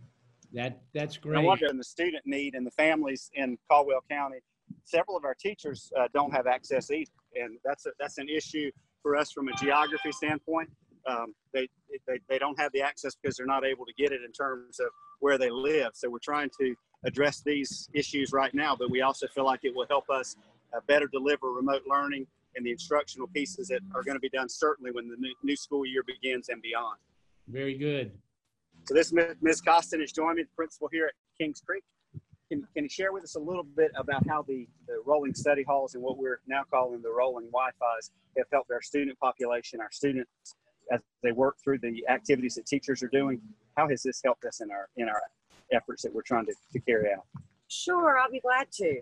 That 0.52 0.80
that's 0.94 1.16
And 1.16 1.24
great. 1.24 1.38
I 1.38 1.42
wonder 1.42 1.66
in 1.66 1.76
the 1.76 1.84
student 1.84 2.26
need 2.26 2.54
and 2.54 2.66
the 2.66 2.70
families 2.72 3.30
in 3.34 3.58
Caldwell 3.70 4.04
County, 4.10 4.38
several 4.84 5.16
of 5.16 5.24
our 5.24 5.34
teachers 5.34 5.92
uh, 5.98 6.08
don't 6.14 6.32
have 6.32 6.46
access 6.46 6.90
either. 6.90 7.10
And 7.34 7.58
that's 7.64 7.86
a, 7.86 7.90
that's 7.98 8.18
an 8.18 8.28
issue 8.28 8.70
for 9.02 9.16
us 9.16 9.32
from 9.32 9.48
a 9.48 9.52
geography 9.56 10.12
standpoint. 10.12 10.70
Um, 11.08 11.34
they, 11.52 11.68
they, 12.08 12.18
they 12.28 12.38
don't 12.38 12.58
have 12.58 12.72
the 12.72 12.82
access 12.82 13.14
because 13.14 13.36
they're 13.36 13.46
not 13.46 13.64
able 13.64 13.86
to 13.86 13.92
get 13.96 14.12
it 14.12 14.22
in 14.24 14.32
terms 14.32 14.80
of 14.80 14.88
where 15.20 15.38
they 15.38 15.50
live. 15.50 15.90
So 15.94 16.10
we're 16.10 16.18
trying 16.18 16.50
to 16.60 16.74
address 17.04 17.42
these 17.42 17.88
issues 17.94 18.32
right 18.32 18.52
now, 18.54 18.74
but 18.74 18.90
we 18.90 19.02
also 19.02 19.26
feel 19.28 19.44
like 19.44 19.60
it 19.62 19.74
will 19.74 19.86
help 19.88 20.10
us 20.10 20.36
uh, 20.74 20.80
better 20.88 21.06
deliver 21.06 21.52
remote 21.52 21.82
learning 21.88 22.26
and 22.56 22.66
the 22.66 22.72
instructional 22.72 23.28
pieces 23.28 23.68
that 23.68 23.80
are 23.94 24.02
going 24.02 24.16
to 24.16 24.20
be 24.20 24.30
done 24.30 24.48
certainly 24.48 24.90
when 24.90 25.08
the 25.08 25.16
new, 25.18 25.34
new 25.42 25.56
school 25.56 25.86
year 25.86 26.02
begins 26.06 26.48
and 26.48 26.60
beyond. 26.62 26.96
Very 27.48 27.76
good. 27.76 28.12
So 28.84 28.94
this 28.94 29.12
Ms. 29.40 29.60
Costin 29.60 30.00
has 30.00 30.12
joined 30.12 30.36
me, 30.36 30.42
the 30.42 30.48
principal 30.56 30.88
here 30.90 31.06
at 31.06 31.12
Kings 31.38 31.60
Creek. 31.64 31.84
Can, 32.48 32.66
can 32.74 32.84
you 32.84 32.88
share 32.88 33.12
with 33.12 33.24
us 33.24 33.34
a 33.34 33.40
little 33.40 33.64
bit 33.64 33.90
about 33.96 34.26
how 34.28 34.42
the, 34.42 34.68
the 34.86 35.00
rolling 35.04 35.34
study 35.34 35.64
halls 35.64 35.94
and 35.94 36.02
what 36.02 36.16
we're 36.16 36.40
now 36.46 36.62
calling 36.70 37.02
the 37.02 37.10
rolling 37.10 37.46
Wi-Fi's 37.46 38.10
have 38.38 38.46
helped 38.52 38.70
our 38.70 38.82
student 38.82 39.18
population, 39.18 39.80
our 39.80 39.90
students 39.90 40.30
as 40.92 41.00
they 41.22 41.32
work 41.32 41.56
through 41.62 41.78
the 41.78 42.04
activities 42.08 42.54
that 42.54 42.66
teachers 42.66 43.02
are 43.02 43.08
doing? 43.08 43.40
How 43.76 43.88
has 43.88 44.02
this 44.02 44.20
helped 44.24 44.44
us 44.44 44.60
in 44.60 44.70
our 44.70 44.88
in 44.96 45.08
our 45.08 45.20
efforts 45.72 46.02
that 46.02 46.14
we're 46.14 46.22
trying 46.22 46.46
to, 46.46 46.54
to 46.72 46.78
carry 46.80 47.12
out? 47.12 47.24
Sure, 47.68 48.16
I'll 48.18 48.30
be 48.30 48.40
glad 48.40 48.70
to. 48.72 49.00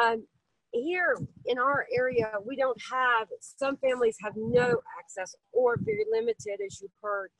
Um, 0.00 0.26
here 0.72 1.16
in 1.46 1.58
our 1.58 1.86
area, 1.94 2.32
we 2.44 2.56
don't 2.56 2.80
have, 2.90 3.28
some 3.38 3.76
families 3.76 4.16
have 4.22 4.32
no 4.36 4.80
access 4.98 5.36
or 5.52 5.76
very 5.78 6.04
limited, 6.10 6.60
as 6.64 6.80
you've 6.80 6.90
heard. 7.02 7.30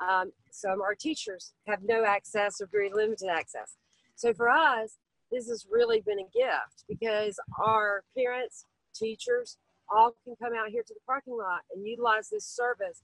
Um, 0.00 0.32
some 0.50 0.82
our 0.82 0.94
teachers 0.94 1.52
have 1.68 1.78
no 1.84 2.04
access 2.04 2.60
or 2.60 2.66
very 2.70 2.90
limited 2.92 3.28
access. 3.28 3.76
So 4.16 4.32
for 4.32 4.48
us, 4.48 4.98
this 5.30 5.48
has 5.48 5.66
really 5.70 6.00
been 6.00 6.18
a 6.18 6.30
gift 6.32 6.84
because 6.88 7.38
our 7.64 8.04
parents, 8.16 8.66
teachers, 8.94 9.58
all 9.88 10.14
can 10.24 10.34
come 10.36 10.52
out 10.54 10.70
here 10.70 10.82
to 10.86 10.94
the 10.94 11.00
parking 11.06 11.36
lot 11.36 11.60
and 11.74 11.86
utilize 11.86 12.28
this 12.30 12.46
service 12.46 13.02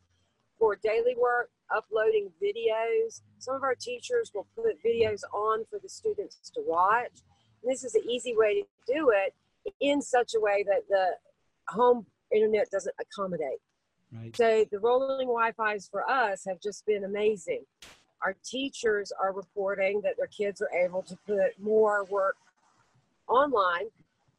for 0.58 0.76
daily 0.76 1.14
work, 1.20 1.50
uploading 1.74 2.30
videos. 2.42 3.22
Some 3.38 3.54
of 3.54 3.62
our 3.62 3.74
teachers 3.74 4.30
will 4.34 4.46
put 4.54 4.76
videos 4.84 5.22
on 5.32 5.64
for 5.70 5.78
the 5.82 5.88
students 5.88 6.50
to 6.54 6.62
watch. 6.66 7.22
And 7.62 7.72
this 7.72 7.84
is 7.84 7.94
an 7.94 8.02
easy 8.08 8.34
way 8.36 8.62
to 8.62 8.92
do 8.92 9.10
it 9.10 9.34
in 9.80 10.00
such 10.00 10.34
a 10.34 10.40
way 10.40 10.64
that 10.66 10.82
the 10.88 11.16
home 11.68 12.06
internet 12.32 12.70
doesn't 12.70 12.94
accommodate. 13.00 13.60
Right. 14.12 14.36
So 14.36 14.64
the 14.70 14.78
rolling 14.78 15.28
Wi-Fi's 15.28 15.88
for 15.88 16.08
us 16.08 16.44
have 16.46 16.60
just 16.60 16.84
been 16.86 17.04
amazing. 17.04 17.64
Our 18.22 18.36
teachers 18.44 19.12
are 19.18 19.32
reporting 19.32 20.02
that 20.02 20.16
their 20.16 20.26
kids 20.26 20.60
are 20.60 20.70
able 20.72 21.02
to 21.02 21.16
put 21.26 21.58
more 21.58 22.04
work 22.04 22.36
online 23.28 23.86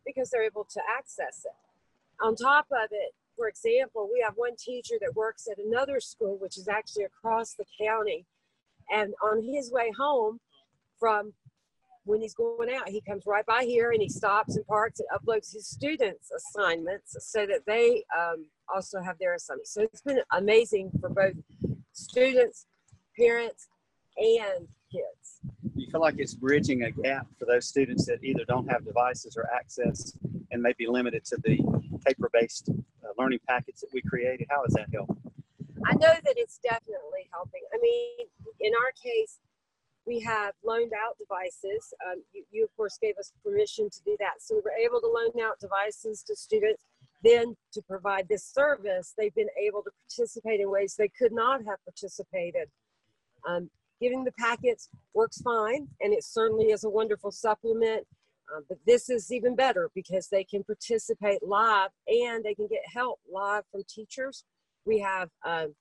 because 0.05 0.29
they're 0.29 0.43
able 0.43 0.65
to 0.65 0.81
access 0.97 1.45
it. 1.45 2.23
On 2.23 2.35
top 2.35 2.67
of 2.71 2.89
it, 2.91 3.13
for 3.35 3.47
example, 3.47 4.09
we 4.11 4.21
have 4.21 4.33
one 4.35 4.55
teacher 4.55 4.95
that 5.01 5.15
works 5.15 5.47
at 5.51 5.57
another 5.57 5.99
school, 5.99 6.37
which 6.39 6.57
is 6.57 6.67
actually 6.67 7.05
across 7.05 7.53
the 7.53 7.65
county. 7.79 8.25
And 8.91 9.13
on 9.23 9.41
his 9.41 9.71
way 9.71 9.91
home 9.97 10.39
from 10.99 11.33
when 12.03 12.21
he's 12.21 12.33
going 12.33 12.73
out, 12.73 12.89
he 12.89 13.01
comes 13.01 13.23
right 13.25 13.45
by 13.45 13.63
here 13.63 13.91
and 13.91 14.01
he 14.01 14.09
stops 14.09 14.55
and 14.55 14.65
parks 14.67 14.99
and 14.99 15.07
uploads 15.09 15.53
his 15.53 15.67
students' 15.67 16.31
assignments 16.31 17.15
so 17.19 17.45
that 17.45 17.65
they 17.65 18.03
um, 18.17 18.45
also 18.73 19.01
have 19.01 19.17
their 19.19 19.35
assignments. 19.35 19.73
So 19.73 19.81
it's 19.81 20.01
been 20.01 20.21
amazing 20.31 20.91
for 20.99 21.09
both 21.09 21.33
students, 21.93 22.65
parents, 23.21 23.67
and 24.17 24.67
kids. 24.91 25.39
You 25.75 25.87
feel 25.89 26.01
like 26.01 26.15
it's 26.17 26.33
bridging 26.33 26.83
a 26.83 26.91
gap 26.91 27.27
for 27.39 27.45
those 27.45 27.67
students 27.67 28.05
that 28.05 28.23
either 28.23 28.43
don't 28.45 28.67
have 28.69 28.85
devices 28.85 29.37
or 29.37 29.47
access 29.53 30.13
and 30.51 30.61
may 30.61 30.73
be 30.77 30.87
limited 30.87 31.23
to 31.25 31.37
the 31.43 31.59
paper-based 32.05 32.69
uh, 32.69 33.07
learning 33.17 33.39
packets 33.47 33.81
that 33.81 33.89
we 33.93 34.01
created? 34.01 34.47
How 34.49 34.63
has 34.63 34.73
that 34.73 34.87
helped? 34.93 35.13
I 35.85 35.93
know 35.93 36.13
that 36.25 36.35
it's 36.35 36.59
definitely 36.61 37.29
helping. 37.31 37.61
I 37.73 37.77
mean, 37.81 38.27
in 38.59 38.73
our 38.75 38.91
case, 38.91 39.39
we 40.05 40.19
have 40.21 40.53
loaned 40.63 40.91
out 40.93 41.17
devices. 41.17 41.93
Um, 42.05 42.21
you, 42.33 42.43
you, 42.51 42.63
of 42.63 42.75
course, 42.75 42.97
gave 43.01 43.17
us 43.17 43.31
permission 43.43 43.89
to 43.89 44.03
do 44.03 44.15
that. 44.19 44.41
So 44.41 44.55
we 44.55 44.61
were 44.61 44.71
able 44.71 44.99
to 44.99 45.07
loan 45.07 45.45
out 45.45 45.59
devices 45.59 46.23
to 46.23 46.35
students. 46.35 46.83
Then, 47.23 47.55
to 47.73 47.81
provide 47.83 48.27
this 48.27 48.43
service, 48.43 49.13
they've 49.15 49.33
been 49.35 49.53
able 49.63 49.83
to 49.83 49.91
participate 50.09 50.59
in 50.59 50.71
ways 50.71 50.95
they 50.97 51.09
could 51.09 51.31
not 51.31 51.61
have 51.67 51.77
participated. 51.85 52.67
Um, 53.47 53.69
giving 53.99 54.23
the 54.23 54.31
packets 54.33 54.89
works 55.13 55.41
fine, 55.41 55.87
and 56.01 56.13
it 56.13 56.23
certainly 56.23 56.71
is 56.71 56.83
a 56.83 56.89
wonderful 56.89 57.31
supplement. 57.31 58.05
Uh, 58.53 58.61
but 58.67 58.77
this 58.85 59.09
is 59.09 59.31
even 59.31 59.55
better 59.55 59.89
because 59.95 60.27
they 60.27 60.43
can 60.43 60.63
participate 60.63 61.41
live 61.41 61.89
and 62.07 62.43
they 62.43 62.53
can 62.53 62.67
get 62.67 62.81
help 62.93 63.19
live 63.31 63.63
from 63.71 63.83
teachers. 63.87 64.43
We 64.85 64.99
have 64.99 65.29
um, 65.45 65.73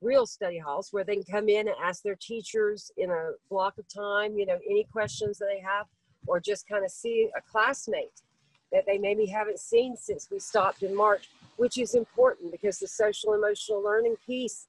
real 0.00 0.26
study 0.26 0.58
halls 0.58 0.88
where 0.92 1.02
they 1.02 1.14
can 1.14 1.24
come 1.24 1.48
in 1.48 1.66
and 1.66 1.76
ask 1.82 2.02
their 2.02 2.16
teachers 2.20 2.92
in 2.96 3.10
a 3.10 3.30
block 3.50 3.78
of 3.78 3.86
time, 3.88 4.36
you 4.38 4.46
know, 4.46 4.58
any 4.68 4.84
questions 4.84 5.38
that 5.38 5.46
they 5.46 5.60
have, 5.60 5.86
or 6.26 6.38
just 6.38 6.68
kind 6.68 6.84
of 6.84 6.90
see 6.90 7.30
a 7.36 7.40
classmate 7.40 8.22
that 8.70 8.84
they 8.86 8.98
maybe 8.98 9.26
haven't 9.26 9.58
seen 9.58 9.96
since 9.96 10.28
we 10.30 10.38
stopped 10.38 10.82
in 10.82 10.94
March, 10.94 11.30
which 11.56 11.78
is 11.78 11.94
important 11.94 12.52
because 12.52 12.78
the 12.78 12.88
social 12.88 13.32
emotional 13.32 13.82
learning 13.82 14.16
piece 14.26 14.66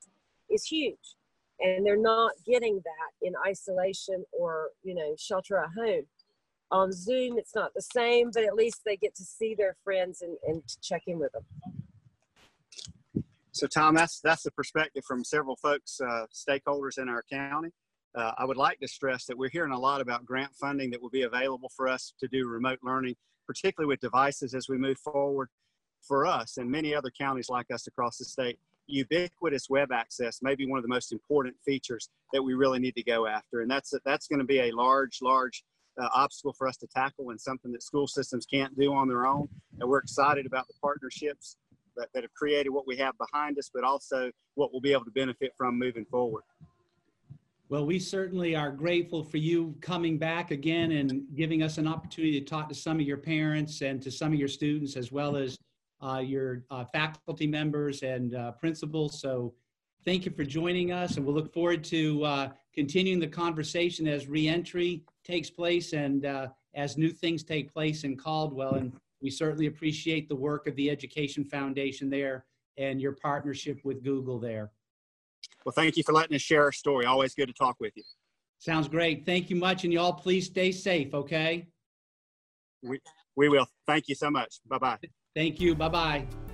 is 0.50 0.66
huge. 0.66 1.16
And 1.60 1.86
they're 1.86 1.98
not 1.98 2.32
getting 2.46 2.82
that 2.84 3.28
in 3.28 3.34
isolation 3.48 4.26
or, 4.38 4.70
you 4.84 4.94
know, 4.94 5.16
shelter 5.18 5.58
at 5.58 5.70
home. 5.78 6.04
On 6.72 6.92
Zoom, 6.92 7.38
it's 7.38 7.56
not 7.56 7.74
the 7.74 7.82
same, 7.82 8.32
but 8.34 8.44
at 8.44 8.56
least 8.56 8.82
they 8.86 8.98
get 8.98 9.16
to 9.16 9.24
see 9.24 9.56
their 9.56 9.76
friends 9.84 10.22
and, 10.22 10.36
and 10.48 10.62
check 10.82 11.04
in 11.08 11.20
with 11.20 11.32
them. 11.32 11.46
So, 13.52 13.68
Tom, 13.68 13.96
that's 13.96 14.20
that's 14.20 14.44
the 14.44 14.52
perspective 14.52 15.04
from 15.08 15.24
several 15.24 15.56
folks, 15.56 16.02
uh, 16.02 16.26
stakeholders 16.34 16.98
in 16.98 17.08
our 17.08 17.24
county. 17.32 17.70
Uh, 18.14 18.32
I 18.38 18.44
would 18.44 18.58
like 18.58 18.80
to 18.80 18.88
stress 18.88 19.26
that 19.26 19.38
we're 19.38 19.50
hearing 19.50 19.72
a 19.72 19.80
lot 19.80 20.02
about 20.02 20.26
grant 20.26 20.54
funding 20.56 20.90
that 20.92 21.02
will 21.02 21.10
be 21.10 21.22
available 21.22 21.70
for 21.76 21.88
us 21.88 22.14
to 22.20 22.28
do 22.28 22.48
remote 22.48 22.80
learning, 22.84 23.16
particularly 23.48 23.88
with 23.88 24.02
devices 24.02 24.54
as 24.54 24.68
we 24.68 24.78
move 24.78 24.98
forward. 24.98 25.50
For 26.02 26.28
us 26.28 26.58
and 26.58 26.70
many 26.70 26.94
other 26.94 27.10
counties 27.10 27.50
like 27.50 27.72
us 27.72 27.88
across 27.88 28.18
the 28.18 28.26
state, 28.26 28.60
ubiquitous 28.88 29.70
web 29.70 29.92
access 29.92 30.42
may 30.42 30.56
be 30.56 30.66
one 30.66 30.78
of 30.78 30.84
the 30.84 30.90
most 30.90 31.12
important 31.12 31.56
features 31.66 32.10
that 32.34 32.42
we 32.42 32.54
really 32.54 32.80
need 32.80 32.96
to 32.96 33.04
go 33.04 33.28
after, 33.28 33.62
and 33.62 33.70
that's 33.70 33.94
that's 34.06 34.28
going 34.28 34.40
to 34.40 34.46
be 34.46 34.60
a 34.60 34.72
large, 34.72 35.20
large 35.22 35.64
uh, 36.02 36.10
obstacle 36.14 36.54
for 36.54 36.68
us 36.68 36.78
to 36.78 36.88
tackle 36.88 37.30
and 37.30 37.40
something 37.40 37.72
that 37.72 37.84
school 37.84 38.08
systems 38.08 38.46
can't 38.46 38.78
do 38.78 38.94
on 38.94 39.08
their 39.08 39.26
own. 39.26 39.48
And 39.80 39.90
we're 39.90 40.00
excited 40.00 40.46
about 40.46 40.68
the 40.68 40.74
partnerships 40.82 41.58
that, 41.96 42.10
that 42.14 42.24
have 42.24 42.34
created 42.34 42.70
what 42.70 42.88
we 42.88 42.98
have 42.98 43.16
behind 43.18 43.58
us, 43.58 43.70
but 43.74 43.84
also 43.84 44.32
what 44.56 44.72
we'll 44.72 44.82
be 44.82 44.92
able 44.92 45.06
to 45.06 45.12
benefit 45.12 45.54
from 45.58 45.80
moving 45.80 46.06
forward. 46.06 46.44
Well, 47.70 47.86
we 47.86 47.98
certainly 47.98 48.56
are 48.56 48.70
grateful 48.70 49.24
for 49.24 49.38
you 49.38 49.76
coming 49.82 50.20
back 50.20 50.52
again 50.52 50.92
and 50.92 51.24
giving 51.36 51.64
us 51.64 51.80
an 51.80 51.88
opportunity 51.88 52.40
to 52.40 52.46
talk 52.46 52.70
to 52.70 52.76
some 52.76 53.00
of 53.00 53.08
your 53.08 53.18
parents 53.18 53.82
and 53.82 54.02
to 54.04 54.12
some 54.12 54.32
of 54.34 54.38
your 54.38 54.48
students, 54.48 54.96
as 54.96 55.12
well 55.12 55.36
as 55.36 55.58
your 56.26 56.64
uh, 56.70 56.86
faculty 56.86 57.48
members 57.48 58.04
and 58.04 58.36
uh, 58.36 58.52
principals. 58.52 59.20
So 59.20 59.54
thank 60.04 60.26
you 60.26 60.32
for 60.32 60.44
joining 60.44 60.92
us, 60.92 61.18
and 61.18 61.26
we'll 61.26 61.36
look 61.36 61.54
forward 61.54 61.84
to 61.86 62.24
uh, 62.24 62.50
continuing 62.74 63.20
the 63.20 63.28
conversation 63.28 64.08
as 64.08 64.28
reentry 64.28 65.04
takes 65.24 65.50
place 65.50 65.94
and 65.94 66.26
uh, 66.26 66.48
as 66.76 66.98
new 66.98 67.10
things 67.10 67.44
take 67.44 67.74
place 67.74 68.04
in 68.04 68.16
Caldwell. 68.16 68.76
And 68.76 68.94
we 69.22 69.30
certainly 69.30 69.66
appreciate 69.66 70.30
the 70.30 70.36
work 70.36 70.68
of 70.68 70.76
the 70.76 70.90
Education 70.90 71.44
Foundation 71.44 72.10
there 72.10 72.46
and 72.78 73.02
your 73.02 73.14
partnership 73.14 73.80
with 73.84 74.04
Google 74.04 74.40
there. 74.40 74.72
Well, 75.66 75.74
thank 75.74 75.98
you 75.98 76.04
for 76.04 76.14
letting 76.14 76.36
us 76.36 76.42
share 76.42 76.64
our 76.64 76.72
story. 76.72 77.06
Always 77.06 77.34
good 77.34 77.48
to 77.48 77.54
talk 77.54 77.78
with 77.80 77.94
you. 77.96 78.04
Sounds 78.60 78.88
great. 78.88 79.26
Thank 79.26 79.50
you 79.50 79.56
much. 79.56 79.84
And 79.84 79.94
y'all 79.94 80.14
please 80.14 80.46
stay 80.46 80.72
safe, 80.72 81.14
okay? 81.14 81.68
We, 82.84 83.00
we 83.36 83.50
will. 83.50 83.68
Thank 83.88 84.08
you 84.08 84.16
so 84.16 84.30
much. 84.30 84.60
Bye 84.68 84.78
bye. 84.78 84.98
Thank 85.36 85.60
you. 85.60 85.76
Bye 85.76 85.90
bye. 85.90 86.45